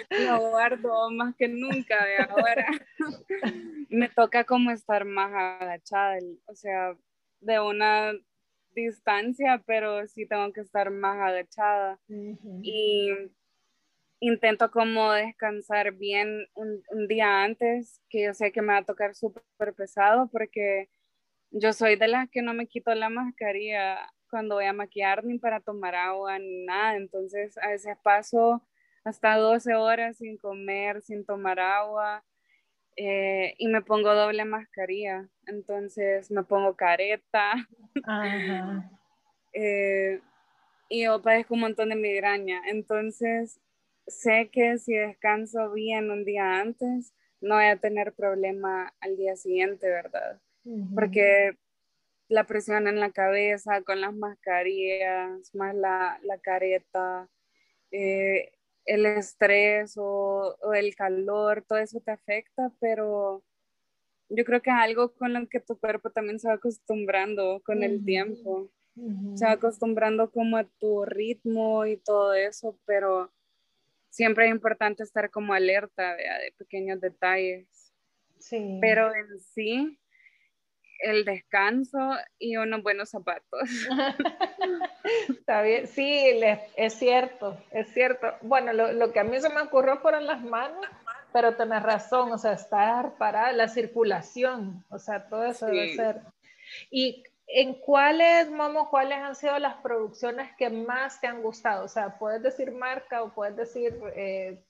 Lo 0.09 0.49
guardo 0.49 1.11
más 1.11 1.35
que 1.35 1.47
nunca 1.47 2.03
de 2.05 2.17
ahora. 2.17 2.67
me 3.89 4.09
toca 4.09 4.43
como 4.43 4.71
estar 4.71 5.05
más 5.05 5.31
agachada, 5.61 6.17
o 6.45 6.55
sea, 6.55 6.95
de 7.39 7.59
una 7.59 8.11
distancia, 8.71 9.63
pero 9.65 10.05
sí 10.07 10.25
tengo 10.25 10.51
que 10.51 10.61
estar 10.61 10.91
más 10.91 11.17
agachada. 11.17 11.99
Y 12.61 13.11
intento 14.27 14.71
como 14.71 15.11
descansar 15.11 15.93
bien 15.93 16.47
un, 16.53 17.07
día 17.07 17.43
antes, 17.43 18.01
que 18.09 18.23
yo 18.23 18.33
sé 18.33 18.51
que 18.51 18.61
me 18.61 18.73
va 18.73 18.79
a 18.79 18.85
tocar 18.85 19.15
súper 19.15 19.73
pesado 19.75 20.29
porque 20.31 20.89
yo 21.51 21.73
soy 21.73 21.95
de 21.95 22.07
las 22.07 22.29
que 22.29 22.41
no 22.41 22.53
me 22.53 22.67
quito 22.67 22.93
la 22.95 23.09
mascarilla 23.09 24.11
cuando 24.29 24.55
voy 24.55 24.65
a 24.65 24.73
maquillar 24.73 25.23
ni 25.23 25.37
para 25.37 25.59
tomar 25.59 25.95
agua 25.95 26.39
ni 26.39 26.65
nada, 26.65 26.95
entonces 26.95 27.57
a 27.59 27.69
veces 27.69 27.95
paso 28.03 28.61
hasta 29.03 29.37
12 29.37 29.75
horas 29.75 30.17
sin 30.17 30.37
comer, 30.37 31.01
sin 31.01 31.25
tomar 31.25 31.59
agua 31.59 32.23
eh, 32.97 33.53
y 33.57 33.67
me 33.67 33.81
pongo 33.81 34.13
doble 34.15 34.45
mascarilla, 34.45 35.27
entonces 35.47 36.31
me 36.31 36.43
pongo 36.43 36.75
careta. 36.75 37.53
Eh, 39.57 40.19
y 40.89 41.05
yo 41.05 41.21
padezco 41.21 41.53
un 41.53 41.61
montón 41.61 41.87
de 41.87 41.95
migraña, 41.95 42.61
entonces 42.67 43.61
sé 44.07 44.49
que 44.51 44.77
si 44.77 44.93
descanso 44.93 45.71
bien 45.71 46.11
un 46.11 46.25
día 46.25 46.59
antes, 46.59 47.13
no 47.41 47.55
voy 47.55 47.65
a 47.65 47.77
tener 47.77 48.13
problema 48.13 48.93
al 48.99 49.17
día 49.17 49.35
siguiente, 49.35 49.87
¿verdad? 49.87 50.41
Porque 50.95 51.57
la 52.27 52.45
presión 52.45 52.87
en 52.87 52.99
la 52.99 53.11
cabeza 53.11 53.81
con 53.83 54.01
las 54.01 54.15
mascarillas, 54.15 55.53
más 55.53 55.75
la, 55.75 56.19
careta, 56.41 57.29
eh, 57.91 58.51
el 58.85 59.05
estrés 59.05 59.93
o, 59.97 60.55
el 60.73 60.95
calor, 60.95 61.63
todo 61.67 61.79
eso 61.79 61.99
te 61.99 62.11
afecta, 62.11 62.71
pero 62.79 63.43
yo 64.29 64.43
creo 64.43 64.61
que 64.61 64.71
es 64.71 64.75
algo 64.75 65.13
con 65.13 65.33
lo 65.33 65.47
que 65.47 65.59
tu 65.59 65.77
cuerpo 65.77 66.09
también 66.09 66.39
se 66.39 66.47
va 66.47 66.55
acostumbrando 66.55 67.61
con 67.63 67.83
el 67.83 68.03
tiempo. 68.03 68.71
Se 69.35 69.45
va 69.45 69.51
acostumbrando 69.51 70.31
como 70.31 70.55
a 70.55 70.63
tu 70.63 71.03
ritmo 71.03 71.85
y 71.85 71.97
todo 71.97 72.33
eso, 72.33 72.79
pero 72.85 73.29
siempre 74.15 74.45
es 74.45 74.51
importante 74.51 75.03
estar 75.03 75.29
como 75.29 75.53
alerta 75.53 76.15
de 76.15 76.53
pequeños 76.57 77.01
detalles. 77.01 77.67
Sí. 78.39 78.77
Pero 78.79 79.13
en 79.13 79.39
sí, 79.41 79.99
el 80.99 81.25
descanso 81.25 81.99
y 82.39 82.55
unos 82.55 82.81
buenos 82.81 83.09
zapatos. 83.09 83.69
Está 85.29 85.61
bien, 85.63 85.87
sí, 85.87 86.41
es 86.77 86.93
cierto, 86.93 87.61
es 87.71 87.93
cierto. 87.93 88.33
Bueno, 88.41 88.71
lo, 88.71 89.11
que 89.11 89.19
a 89.19 89.25
mí 89.25 89.37
se 89.41 89.49
me 89.49 89.61
ocurrió 89.61 89.97
fueron 89.97 90.25
las 90.25 90.41
manos, 90.41 90.85
pero 91.33 91.57
tenés 91.57 91.83
razón, 91.83 92.31
o 92.31 92.37
sea, 92.37 92.53
estar 92.53 93.17
para 93.17 93.51
la 93.51 93.67
circulación, 93.67 94.85
o 94.89 94.97
sea, 94.97 95.27
todo 95.27 95.45
eso 95.45 95.65
debe 95.65 95.93
ser. 95.93 96.21
Y 96.89 97.23
¿En 97.47 97.75
cuáles, 97.75 98.49
Momo, 98.49 98.89
cuáles 98.89 99.19
han 99.19 99.35
sido 99.35 99.57
las 99.59 99.75
producciones 99.75 100.49
que 100.57 100.69
más 100.69 101.21
te 101.21 101.27
han 101.27 101.41
gustado? 101.43 101.85
O 101.85 101.87
sea, 101.87 102.17
puedes 102.17 102.41
decir 102.41 102.71
marca 102.71 103.21
o 103.21 103.33
puedes 103.33 103.55
decir 103.55 103.99
eh, 104.15 104.63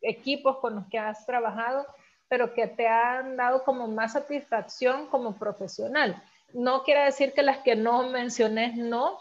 equipos 0.00 0.58
con 0.58 0.76
los 0.76 0.86
que 0.88 0.98
has 0.98 1.26
trabajado, 1.26 1.86
pero 2.28 2.54
que 2.54 2.66
te 2.66 2.88
han 2.88 3.36
dado 3.36 3.64
como 3.64 3.86
más 3.86 4.14
satisfacción 4.14 5.08
como 5.08 5.36
profesional. 5.36 6.22
No 6.54 6.82
quiere 6.84 7.04
decir 7.04 7.32
que 7.32 7.42
las 7.42 7.58
que 7.58 7.76
no 7.76 8.08
mencioné 8.08 8.74
no, 8.76 9.18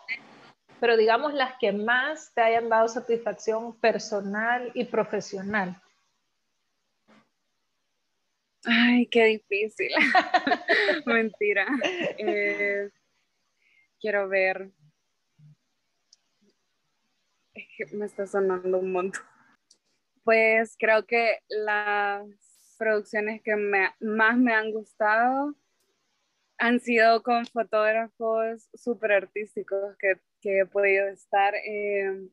pero 0.80 0.96
digamos 0.96 1.34
las 1.34 1.56
que 1.60 1.72
más 1.72 2.34
te 2.34 2.42
hayan 2.42 2.70
dado 2.70 2.88
satisfacción 2.88 3.76
personal 3.80 4.72
y 4.74 4.86
profesional. 4.86 5.76
Ay, 8.66 9.08
qué 9.08 9.26
difícil. 9.26 9.92
Mentira. 11.06 11.66
Eh, 12.18 12.90
quiero 14.00 14.28
ver. 14.28 14.72
Es 17.54 17.66
que 17.78 17.96
me 17.96 18.06
está 18.06 18.28
sonando 18.28 18.80
un 18.80 18.92
montón. 18.92 19.24
Pues 20.24 20.76
creo 20.78 21.06
que 21.06 21.40
las 21.48 22.28
producciones 22.78 23.42
que 23.42 23.56
más 23.56 24.38
me 24.38 24.54
han 24.54 24.72
gustado 24.72 25.56
han 26.58 26.80
sido 26.82 27.24
con 27.24 27.46
fotógrafos 27.46 28.70
súper 28.74 29.14
artísticos 29.14 29.96
que, 29.98 30.20
he 30.44 30.66
podido 30.66 31.08
estar. 31.08 31.56
Eh, 31.56 32.28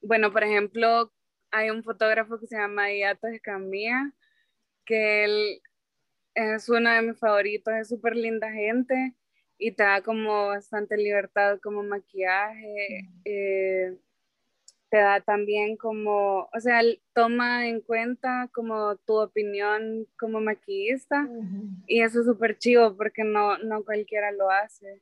bueno, 0.00 0.32
por 0.32 0.44
ejemplo, 0.44 1.12
hay 1.50 1.70
un 1.70 1.82
fotógrafo 1.82 2.38
que 2.38 2.46
se 2.46 2.56
llama 2.56 2.92
Iato 2.92 3.26
Escamilla, 3.26 4.12
que 4.90 5.24
él 5.24 5.62
es 6.34 6.68
uno 6.68 6.90
de 6.90 7.02
mis 7.02 7.18
favoritos, 7.18 7.72
es 7.74 7.88
súper 7.88 8.16
linda 8.16 8.50
gente 8.50 9.14
y 9.56 9.70
te 9.70 9.84
da 9.84 10.02
como 10.02 10.48
bastante 10.48 10.96
libertad 10.96 11.60
como 11.62 11.84
maquillaje, 11.84 13.08
eh, 13.24 13.96
te 14.88 14.96
da 14.96 15.20
también 15.20 15.76
como, 15.76 16.48
o 16.52 16.60
sea, 16.60 16.80
toma 17.14 17.68
en 17.68 17.80
cuenta 17.82 18.50
como 18.52 18.96
tu 18.96 19.20
opinión 19.20 20.08
como 20.18 20.40
maquillista 20.40 21.28
y 21.86 22.02
eso 22.02 22.20
es 22.20 22.26
súper 22.26 22.58
chivo 22.58 22.96
porque 22.96 23.22
no, 23.22 23.58
no 23.58 23.84
cualquiera 23.84 24.32
lo 24.32 24.50
hace. 24.50 25.00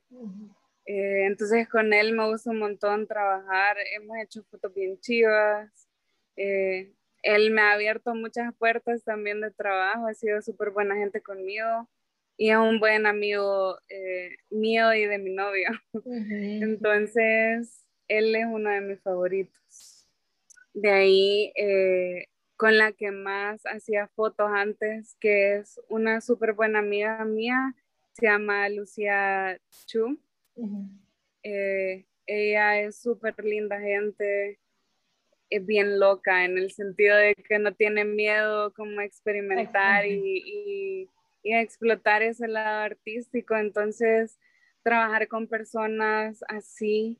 Eh, 0.85 1.25
entonces 1.25 1.67
con 1.67 1.93
él 1.93 2.13
me 2.13 2.29
gusta 2.29 2.51
un 2.51 2.59
montón 2.59 3.07
trabajar, 3.07 3.77
hemos 3.95 4.17
hecho 4.17 4.43
fotos 4.43 4.71
bien 4.71 4.99
chivas. 4.99 5.89
Eh, 6.35 6.93
él 7.21 7.51
me 7.51 7.61
ha 7.61 7.73
abierto 7.73 8.15
muchas 8.15 8.53
puertas 8.55 9.03
también 9.03 9.41
de 9.41 9.51
trabajo, 9.51 10.07
ha 10.07 10.13
sido 10.13 10.41
súper 10.41 10.71
buena 10.71 10.95
gente 10.95 11.21
conmigo 11.21 11.89
y 12.37 12.51
es 12.51 12.57
un 12.57 12.79
buen 12.79 13.05
amigo 13.05 13.77
eh, 13.89 14.37
mío 14.49 14.93
y 14.93 15.05
de 15.05 15.17
mi 15.17 15.31
novio. 15.31 15.69
Entonces, 16.05 17.85
él 18.07 18.33
es 18.33 18.45
uno 18.45 18.69
de 18.69 18.79
mis 18.79 19.01
favoritos. 19.01 20.07
De 20.73 20.89
ahí, 20.89 21.51
eh, 21.55 22.27
con 22.55 22.77
la 22.77 22.93
que 22.93 23.11
más 23.11 23.61
hacía 23.65 24.07
fotos 24.07 24.49
antes, 24.53 25.17
que 25.19 25.57
es 25.57 25.81
una 25.89 26.21
súper 26.21 26.53
buena 26.53 26.79
amiga 26.79 27.25
mía, 27.25 27.75
se 28.13 28.27
llama 28.27 28.69
Lucía 28.69 29.59
Chu. 29.85 30.17
Eh, 31.43 32.05
ella 32.25 32.79
es 32.79 33.01
súper 33.01 33.43
linda 33.43 33.79
gente, 33.81 34.59
es 35.49 35.65
bien 35.65 35.99
loca 35.99 36.45
en 36.45 36.57
el 36.57 36.71
sentido 36.71 37.15
de 37.17 37.35
que 37.35 37.59
no 37.59 37.73
tiene 37.73 38.05
miedo 38.05 38.73
como 38.73 38.99
a 38.99 39.05
experimentar 39.05 40.05
y, 40.05 41.09
y, 41.43 41.53
explotar 41.53 42.21
ese 42.21 42.47
lado 42.47 42.83
artístico. 42.83 43.55
Entonces, 43.55 44.37
trabajar 44.83 45.27
con 45.27 45.47
personas 45.47 46.43
así 46.47 47.17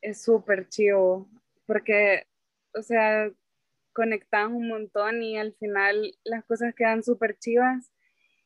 es 0.00 0.22
súper 0.22 0.68
chivo 0.68 1.28
porque, 1.66 2.26
o 2.74 2.82
sea, 2.82 3.30
conectas 3.92 4.48
un 4.48 4.68
montón 4.68 5.22
y 5.22 5.36
al 5.36 5.54
final 5.54 6.14
las 6.24 6.44
cosas 6.44 6.74
quedan 6.74 7.02
súper 7.02 7.38
chivas. 7.38 7.92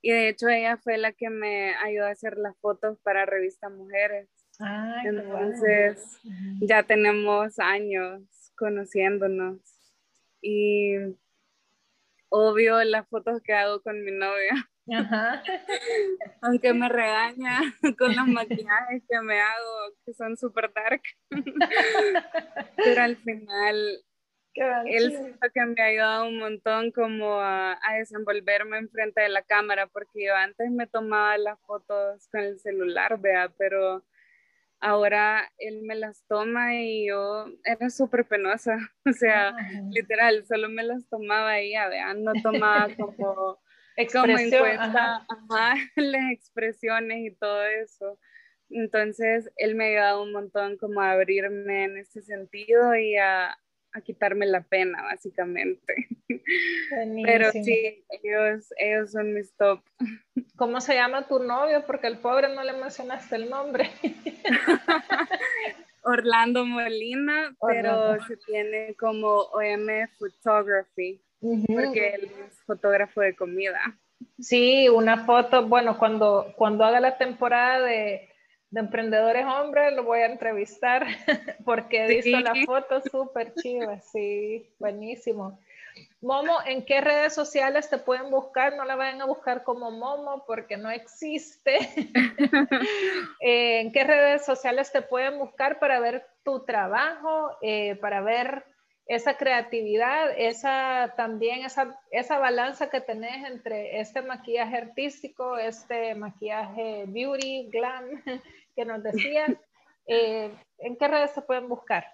Y 0.00 0.12
de 0.12 0.28
hecho 0.28 0.48
ella 0.48 0.76
fue 0.76 0.98
la 0.98 1.12
que 1.12 1.28
me 1.30 1.74
ayudó 1.74 2.06
a 2.06 2.10
hacer 2.10 2.38
las 2.38 2.56
fotos 2.58 2.98
para 3.02 3.26
Revista 3.26 3.68
Mujeres. 3.68 4.28
Entonces, 5.04 6.18
ya 6.60 6.82
tenemos 6.84 7.58
años 7.58 8.22
conociéndonos. 8.56 9.60
Y 10.40 10.94
obvio 12.28 12.82
las 12.84 13.08
fotos 13.08 13.40
que 13.42 13.52
hago 13.52 13.80
con 13.82 14.04
mi 14.04 14.12
novia. 14.12 14.68
Aunque 16.42 16.72
me 16.72 16.88
regaña 16.88 17.60
con 17.98 18.14
los 18.14 18.26
maquillajes 18.28 19.02
que 19.08 19.20
me 19.22 19.40
hago, 19.40 19.94
que 20.04 20.12
son 20.14 20.36
super 20.36 20.72
dark. 20.72 21.02
Pero 22.76 23.02
al 23.02 23.16
final, 23.16 24.04
él 24.54 25.10
siento 25.10 25.48
que 25.52 25.66
me 25.66 25.82
ha 25.82 25.86
ayudado 25.86 26.28
un 26.28 26.38
montón 26.38 26.92
como 26.92 27.40
a, 27.40 27.78
a 27.82 27.94
desenvolverme 27.98 28.78
enfrente 28.78 29.20
de 29.20 29.28
la 29.28 29.42
cámara, 29.42 29.86
porque 29.88 30.24
yo 30.24 30.34
antes 30.34 30.70
me 30.70 30.86
tomaba 30.86 31.36
las 31.36 31.60
fotos 31.60 32.28
con 32.30 32.40
el 32.40 32.58
celular, 32.60 33.20
vea, 33.20 33.52
pero 33.58 34.04
ahora 34.86 35.50
él 35.58 35.82
me 35.82 35.96
las 35.96 36.24
toma 36.28 36.76
y 36.76 37.08
yo 37.08 37.46
era 37.64 37.90
súper 37.90 38.24
penosa, 38.24 38.78
o 39.04 39.12
sea, 39.12 39.52
literal, 39.90 40.46
solo 40.46 40.68
me 40.68 40.84
las 40.84 41.08
tomaba 41.08 41.58
ella, 41.58 41.88
vean, 41.88 42.22
no 42.22 42.32
tomaba 42.40 42.88
como, 42.96 43.58
como 44.12 44.38
en 44.38 44.50
cuenta 44.50 45.26
las 45.96 46.32
expresiones 46.32 47.32
y 47.32 47.34
todo 47.34 47.64
eso. 47.66 48.18
Entonces, 48.68 49.50
él 49.56 49.74
me 49.74 49.84
ha 49.84 49.88
ayudado 49.88 50.22
un 50.22 50.32
montón 50.32 50.76
como 50.76 51.00
a 51.00 51.12
abrirme 51.12 51.84
en 51.84 51.96
ese 51.98 52.22
sentido 52.22 52.94
y 52.94 53.16
a, 53.16 53.56
a 53.96 54.00
quitarme 54.02 54.46
la 54.46 54.62
pena, 54.62 55.02
básicamente. 55.02 56.08
Pero 57.24 57.50
sí, 57.50 58.04
ellos, 58.22 58.72
ellos 58.78 59.10
son 59.10 59.32
mis 59.32 59.52
top. 59.56 59.80
¿Cómo 60.56 60.80
se 60.80 60.94
llama 60.94 61.26
tu 61.26 61.38
novio? 61.38 61.84
Porque 61.86 62.06
el 62.06 62.18
pobre 62.18 62.54
no 62.54 62.62
le 62.62 62.74
mencionaste 62.74 63.36
el 63.36 63.50
nombre. 63.50 63.90
Orlando 66.02 66.64
Molina, 66.64 67.56
pero 67.60 68.22
se 68.28 68.36
tiene 68.36 68.94
como 68.94 69.28
OM 69.28 69.88
Photography, 70.16 71.20
porque 71.40 72.14
él 72.14 72.30
es 72.46 72.60
fotógrafo 72.64 73.22
de 73.22 73.34
comida. 73.34 73.80
Sí, 74.38 74.88
una 74.88 75.24
foto, 75.24 75.66
bueno, 75.66 75.98
cuando, 75.98 76.54
cuando 76.56 76.84
haga 76.84 77.00
la 77.00 77.18
temporada 77.18 77.84
de 77.84 78.28
de 78.76 78.80
emprendedores 78.80 79.46
hombres, 79.46 79.94
lo 79.94 80.04
voy 80.04 80.20
a 80.20 80.26
entrevistar 80.26 81.06
porque 81.64 82.04
he 82.04 82.08
visto 82.08 82.38
la 82.40 82.54
foto 82.66 83.00
súper 83.10 83.54
chiva, 83.54 83.98
sí, 84.00 84.68
buenísimo. 84.78 85.58
Momo, 86.20 86.58
¿en 86.66 86.84
qué 86.84 87.00
redes 87.00 87.34
sociales 87.34 87.88
te 87.88 87.96
pueden 87.96 88.30
buscar? 88.30 88.76
No 88.76 88.84
la 88.84 88.94
vayan 88.94 89.22
a 89.22 89.24
buscar 89.24 89.64
como 89.64 89.90
Momo 89.90 90.44
porque 90.46 90.76
no 90.76 90.90
existe. 90.90 91.78
Eh, 93.40 93.80
¿En 93.80 93.92
qué 93.92 94.02
redes 94.02 94.44
sociales 94.44 94.90
te 94.90 95.02
pueden 95.02 95.38
buscar 95.38 95.78
para 95.78 96.00
ver 96.00 96.26
tu 96.42 96.64
trabajo, 96.64 97.56
eh, 97.62 97.96
para 97.96 98.20
ver 98.22 98.64
esa 99.06 99.36
creatividad, 99.36 100.32
esa 100.36 101.14
también 101.16 101.64
esa, 101.64 101.98
esa 102.10 102.38
balanza 102.38 102.90
que 102.90 103.00
tenés 103.00 103.48
entre 103.48 104.00
este 104.00 104.20
maquillaje 104.22 104.76
artístico, 104.76 105.56
este 105.58 106.14
maquillaje 106.14 107.04
beauty, 107.06 107.68
glam 107.70 108.04
que 108.76 108.84
nos 108.84 109.02
decías? 109.02 109.50
Eh, 110.06 110.52
¿En 110.78 110.96
qué 110.96 111.08
redes 111.08 111.32
se 111.32 111.42
pueden 111.42 111.68
buscar? 111.68 112.04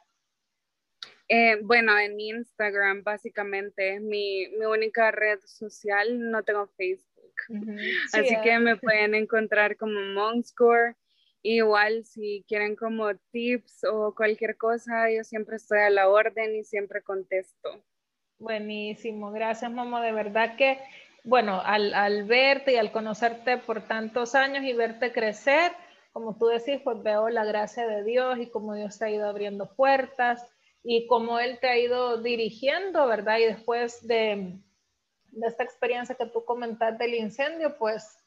Eh, 1.29 1.59
bueno, 1.63 1.99
en 1.99 2.19
Instagram 2.19 3.03
básicamente 3.03 3.95
es 3.95 4.01
mi, 4.01 4.49
mi, 4.59 4.67
única 4.67 5.11
red 5.11 5.41
social, 5.45 6.31
no 6.31 6.43
tengo 6.43 6.69
Facebook. 6.77 7.35
Así 8.13 8.35
que 8.43 8.59
me 8.59 8.77
pueden 8.77 9.15
encontrar 9.15 9.77
como 9.77 10.01
Monkscore. 10.01 10.95
Igual 11.45 12.05
si 12.05 12.45
quieren 12.47 12.77
como 12.77 13.15
tips 13.33 13.85
o 13.85 14.15
cualquier 14.15 14.57
cosa, 14.57 15.11
yo 15.11 15.25
siempre 15.25 15.57
estoy 15.57 15.81
a 15.81 15.91
la 15.91 16.09
orden 16.09 16.55
y 16.55 16.63
siempre 16.63 17.03
contesto. 17.03 17.85
Buenísimo, 18.39 19.33
gracias 19.33 19.71
Momo, 19.71 20.01
de 20.01 20.13
verdad 20.13 20.57
que, 20.57 20.79
bueno, 21.25 21.61
al, 21.65 21.95
al 21.95 22.25
verte 22.25 22.73
y 22.73 22.77
al 22.77 22.93
conocerte 22.93 23.59
por 23.59 23.87
tantos 23.87 24.35
años 24.35 24.65
y 24.65 24.73
verte 24.73 25.13
crecer, 25.13 25.73
como 26.13 26.37
tú 26.37 26.47
decís, 26.47 26.81
pues 26.85 27.03
veo 27.03 27.29
la 27.29 27.45
gracia 27.45 27.87
de 27.87 28.05
Dios 28.05 28.39
y 28.39 28.51
cómo 28.51 28.75
Dios 28.75 28.99
te 28.99 29.07
ha 29.07 29.11
ido 29.11 29.29
abriendo 29.29 29.75
puertas 29.75 30.47
y 30.83 31.07
cómo 31.07 31.39
Él 31.39 31.59
te 31.61 31.69
ha 31.69 31.79
ido 31.79 32.21
dirigiendo, 32.23 33.07
¿verdad? 33.07 33.39
Y 33.39 33.45
después 33.45 34.07
de, 34.07 34.59
de 35.31 35.47
esta 35.47 35.65
experiencia 35.65 36.15
que 36.15 36.27
tú 36.27 36.45
comentaste 36.45 37.05
del 37.05 37.15
incendio, 37.15 37.77
pues 37.79 38.19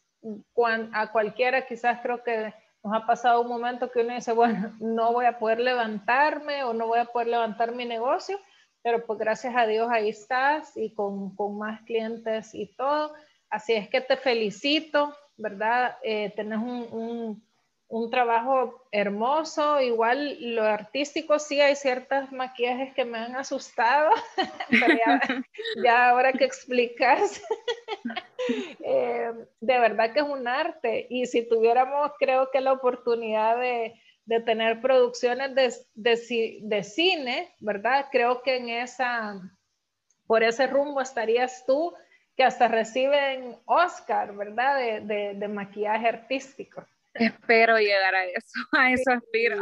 a 0.94 1.12
cualquiera 1.12 1.66
quizás 1.68 2.00
creo 2.02 2.24
que 2.24 2.54
nos 2.84 2.94
ha 2.94 3.06
pasado 3.06 3.42
un 3.42 3.48
momento 3.48 3.92
que 3.92 4.02
uno 4.02 4.14
dice, 4.14 4.34
bueno, 4.34 4.76
no 4.80 5.14
voy 5.14 5.26
a 5.26 5.40
poder 5.40 5.60
levantarme 5.60 6.64
o 6.64 6.74
no 6.74 6.88
voy 6.88 7.00
a 7.00 7.06
poder 7.06 7.28
levantar 7.28 7.74
mi 7.74 7.86
negocio, 7.86 8.40
pero 8.82 9.06
pues 9.06 9.18
gracias 9.20 9.56
a 9.56 9.66
Dios 9.66 9.88
ahí 9.92 10.10
estás 10.10 10.76
y 10.78 10.94
con, 10.94 11.36
con 11.36 11.58
más 11.58 11.82
clientes 11.82 12.54
y 12.54 12.68
todo. 12.76 13.14
Así 13.50 13.74
es 13.74 13.90
que 13.90 14.02
te 14.02 14.18
felicito, 14.18 15.16
¿verdad? 15.38 15.98
Eh, 16.04 16.32
tenés 16.36 16.60
un, 16.60 16.88
un, 16.92 17.45
un, 17.88 18.10
trabajo 18.10 18.88
hermoso, 18.92 19.80
igual 19.82 20.38
lo 20.56 20.64
artístico 20.64 21.40
sí 21.40 21.62
hay 21.62 21.76
ciertos 21.76 22.32
maquillajes 22.32 22.94
que 22.94 23.06
me 23.06 23.18
han 23.18 23.36
asustado, 23.36 24.12
pero 24.70 24.88
ya, 24.88 25.22
ya 25.84 26.10
ahora 26.10 26.34
que 26.34 26.46
explicas, 26.46 27.42
eh, 28.84 29.32
de 29.60 29.80
verdad 29.80 30.14
que 30.14 30.20
es 30.20 30.26
un 30.26 30.48
arte 30.48 31.08
y 31.10 31.26
si 31.26 31.48
tuviéramos 31.48 32.12
creo 32.20 32.50
que 32.52 32.62
la 32.62 32.74
oportunidad 32.74 33.58
de, 33.60 33.94
de 34.26 34.40
tener 34.42 34.82
producciones 34.82 35.54
de, 35.56 35.74
de, 35.94 36.60
de, 36.62 36.84
cine, 36.84 37.54
¿verdad? 37.60 38.08
Creo 38.12 38.42
que 38.42 38.58
en 38.58 38.70
esa, 38.70 39.40
por 40.26 40.44
ese 40.44 40.68
rumbo 40.68 41.02
estarías 41.02 41.64
tú, 41.66 41.94
que 42.36 42.44
hasta 42.44 42.68
reciben 42.68 43.58
Oscar, 43.66 44.36
¿verdad? 44.36 44.78
De, 45.06 45.36
de 45.36 45.48
maquillaje 45.48 46.08
artístico. 46.08 46.86
Espero 47.16 47.78
llegar 47.78 48.14
a 48.14 48.26
eso, 48.26 48.60
a 48.74 48.92
eso 48.92 49.12
aspiro. 49.12 49.58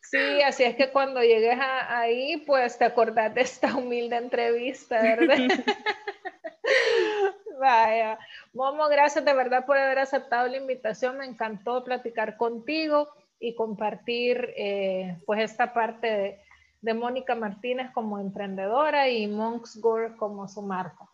Sí, 0.00 0.42
así 0.42 0.64
es 0.64 0.76
que 0.76 0.90
cuando 0.90 1.20
llegues 1.20 1.58
ahí, 1.60 2.42
pues 2.46 2.78
te 2.78 2.86
acordás 2.86 3.34
de 3.34 3.42
esta 3.42 3.76
humilde 3.76 4.16
entrevista, 4.16 5.02
¿verdad? 5.02 5.36
Vaya. 7.60 8.18
Momo, 8.52 8.88
gracias 8.88 9.24
de 9.24 9.34
verdad 9.34 9.66
por 9.66 9.76
haber 9.76 9.98
aceptado 9.98 10.48
la 10.48 10.56
invitación. 10.56 11.18
Me 11.18 11.26
encantó 11.26 11.84
platicar 11.84 12.36
contigo 12.36 13.08
y 13.38 13.54
compartir 13.54 14.54
eh, 14.56 15.18
pues 15.26 15.42
esta 15.42 15.74
parte 15.74 16.06
de, 16.06 16.40
de, 16.80 16.94
Mónica 16.94 17.34
Martínez 17.34 17.90
como 17.92 18.18
emprendedora 18.18 19.08
y 19.08 19.26
Monks 19.26 19.78
Gore 19.80 20.16
como 20.16 20.48
su 20.48 20.62
marca. 20.62 21.08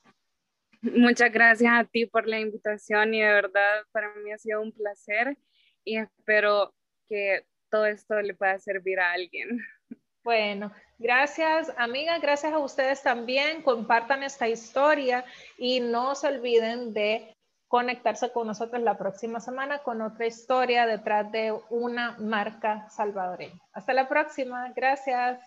Muchas 0.80 1.33
gracias 1.33 1.72
a 1.72 1.85
ti 1.85 2.07
por 2.07 2.26
la 2.26 2.41
invitación 2.41 3.14
y 3.14 3.20
de 3.20 3.33
verdad 3.33 3.83
para 3.93 4.12
mí 4.14 4.33
ha 4.33 4.39
sido 4.39 4.61
un 4.61 4.72
placer 4.72 5.37
y 5.85 5.99
espero 5.99 6.72
que 7.09 7.45
todo 7.70 7.87
esto 7.87 8.20
le 8.20 8.35
pueda 8.35 8.59
servir 8.59 9.01
a 9.01 9.12
alguien. 9.12 9.61
Bueno, 10.24 10.70
gracias 11.01 11.72
amigas, 11.76 12.22
gracias 12.22 12.53
a 12.53 12.61
ustedes 12.61 13.03
también. 13.03 13.61
Compartan 13.61 14.22
esta 14.22 14.47
historia 14.49 15.24
y 15.59 15.80
no 15.80 16.14
se 16.14 16.28
olviden 16.28 16.95
de 16.95 17.35
conectarse 17.66 18.30
con 18.30 18.47
nosotros 18.47 18.83
la 18.83 18.97
próxima 18.97 19.41
semana 19.41 19.78
con 19.78 20.01
otra 20.01 20.26
historia 20.26 20.87
detrás 20.87 21.33
de 21.33 21.59
una 21.70 22.16
marca 22.18 22.89
salvadoreña. 22.91 23.59
Hasta 23.72 23.95
la 23.95 24.09
próxima. 24.09 24.72
Gracias. 24.76 25.41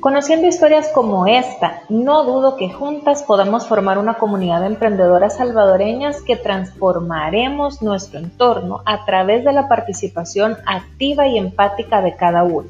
Conociendo 0.00 0.46
historias 0.46 0.88
como 0.94 1.26
esta, 1.26 1.80
no 1.88 2.24
dudo 2.24 2.56
que 2.56 2.70
juntas 2.70 3.22
podamos 3.22 3.66
formar 3.66 3.98
una 3.98 4.14
comunidad 4.14 4.60
de 4.60 4.66
emprendedoras 4.66 5.38
salvadoreñas 5.38 6.20
que 6.20 6.36
transformaremos 6.36 7.80
nuestro 7.80 8.20
entorno 8.20 8.82
a 8.84 9.06
través 9.06 9.42
de 9.44 9.52
la 9.52 9.68
participación 9.68 10.58
activa 10.66 11.26
y 11.26 11.38
empática 11.38 12.02
de 12.02 12.14
cada 12.14 12.44
uno, 12.44 12.68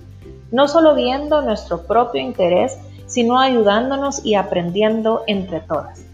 no 0.53 0.69
solo 0.69 0.95
viendo 0.95 1.43
nuestro 1.43 1.83
propio 1.83 2.23
interés, 2.23 2.79
sino 3.07 3.41
ayudándonos 3.41 4.25
y 4.25 4.37
aprendiendo 4.37 5.25
entre 5.27 5.61
todas. 5.61 6.07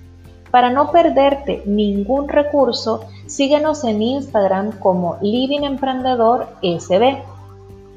Para 0.51 0.71
no 0.71 0.91
perderte 0.91 1.63
ningún 1.67 2.29
recurso, 2.29 3.05
síguenos 3.27 3.85
en 3.85 4.03
Instagram 4.03 4.73
como 4.79 5.19
Living 5.21 5.63
Emprendedor 5.63 6.49
SB 6.63 7.19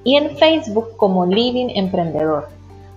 y 0.03 0.18
en 0.18 0.38
Facebook 0.38 0.97
como 0.97 1.26
Living 1.26 1.70
Emprendedor. 1.76 2.55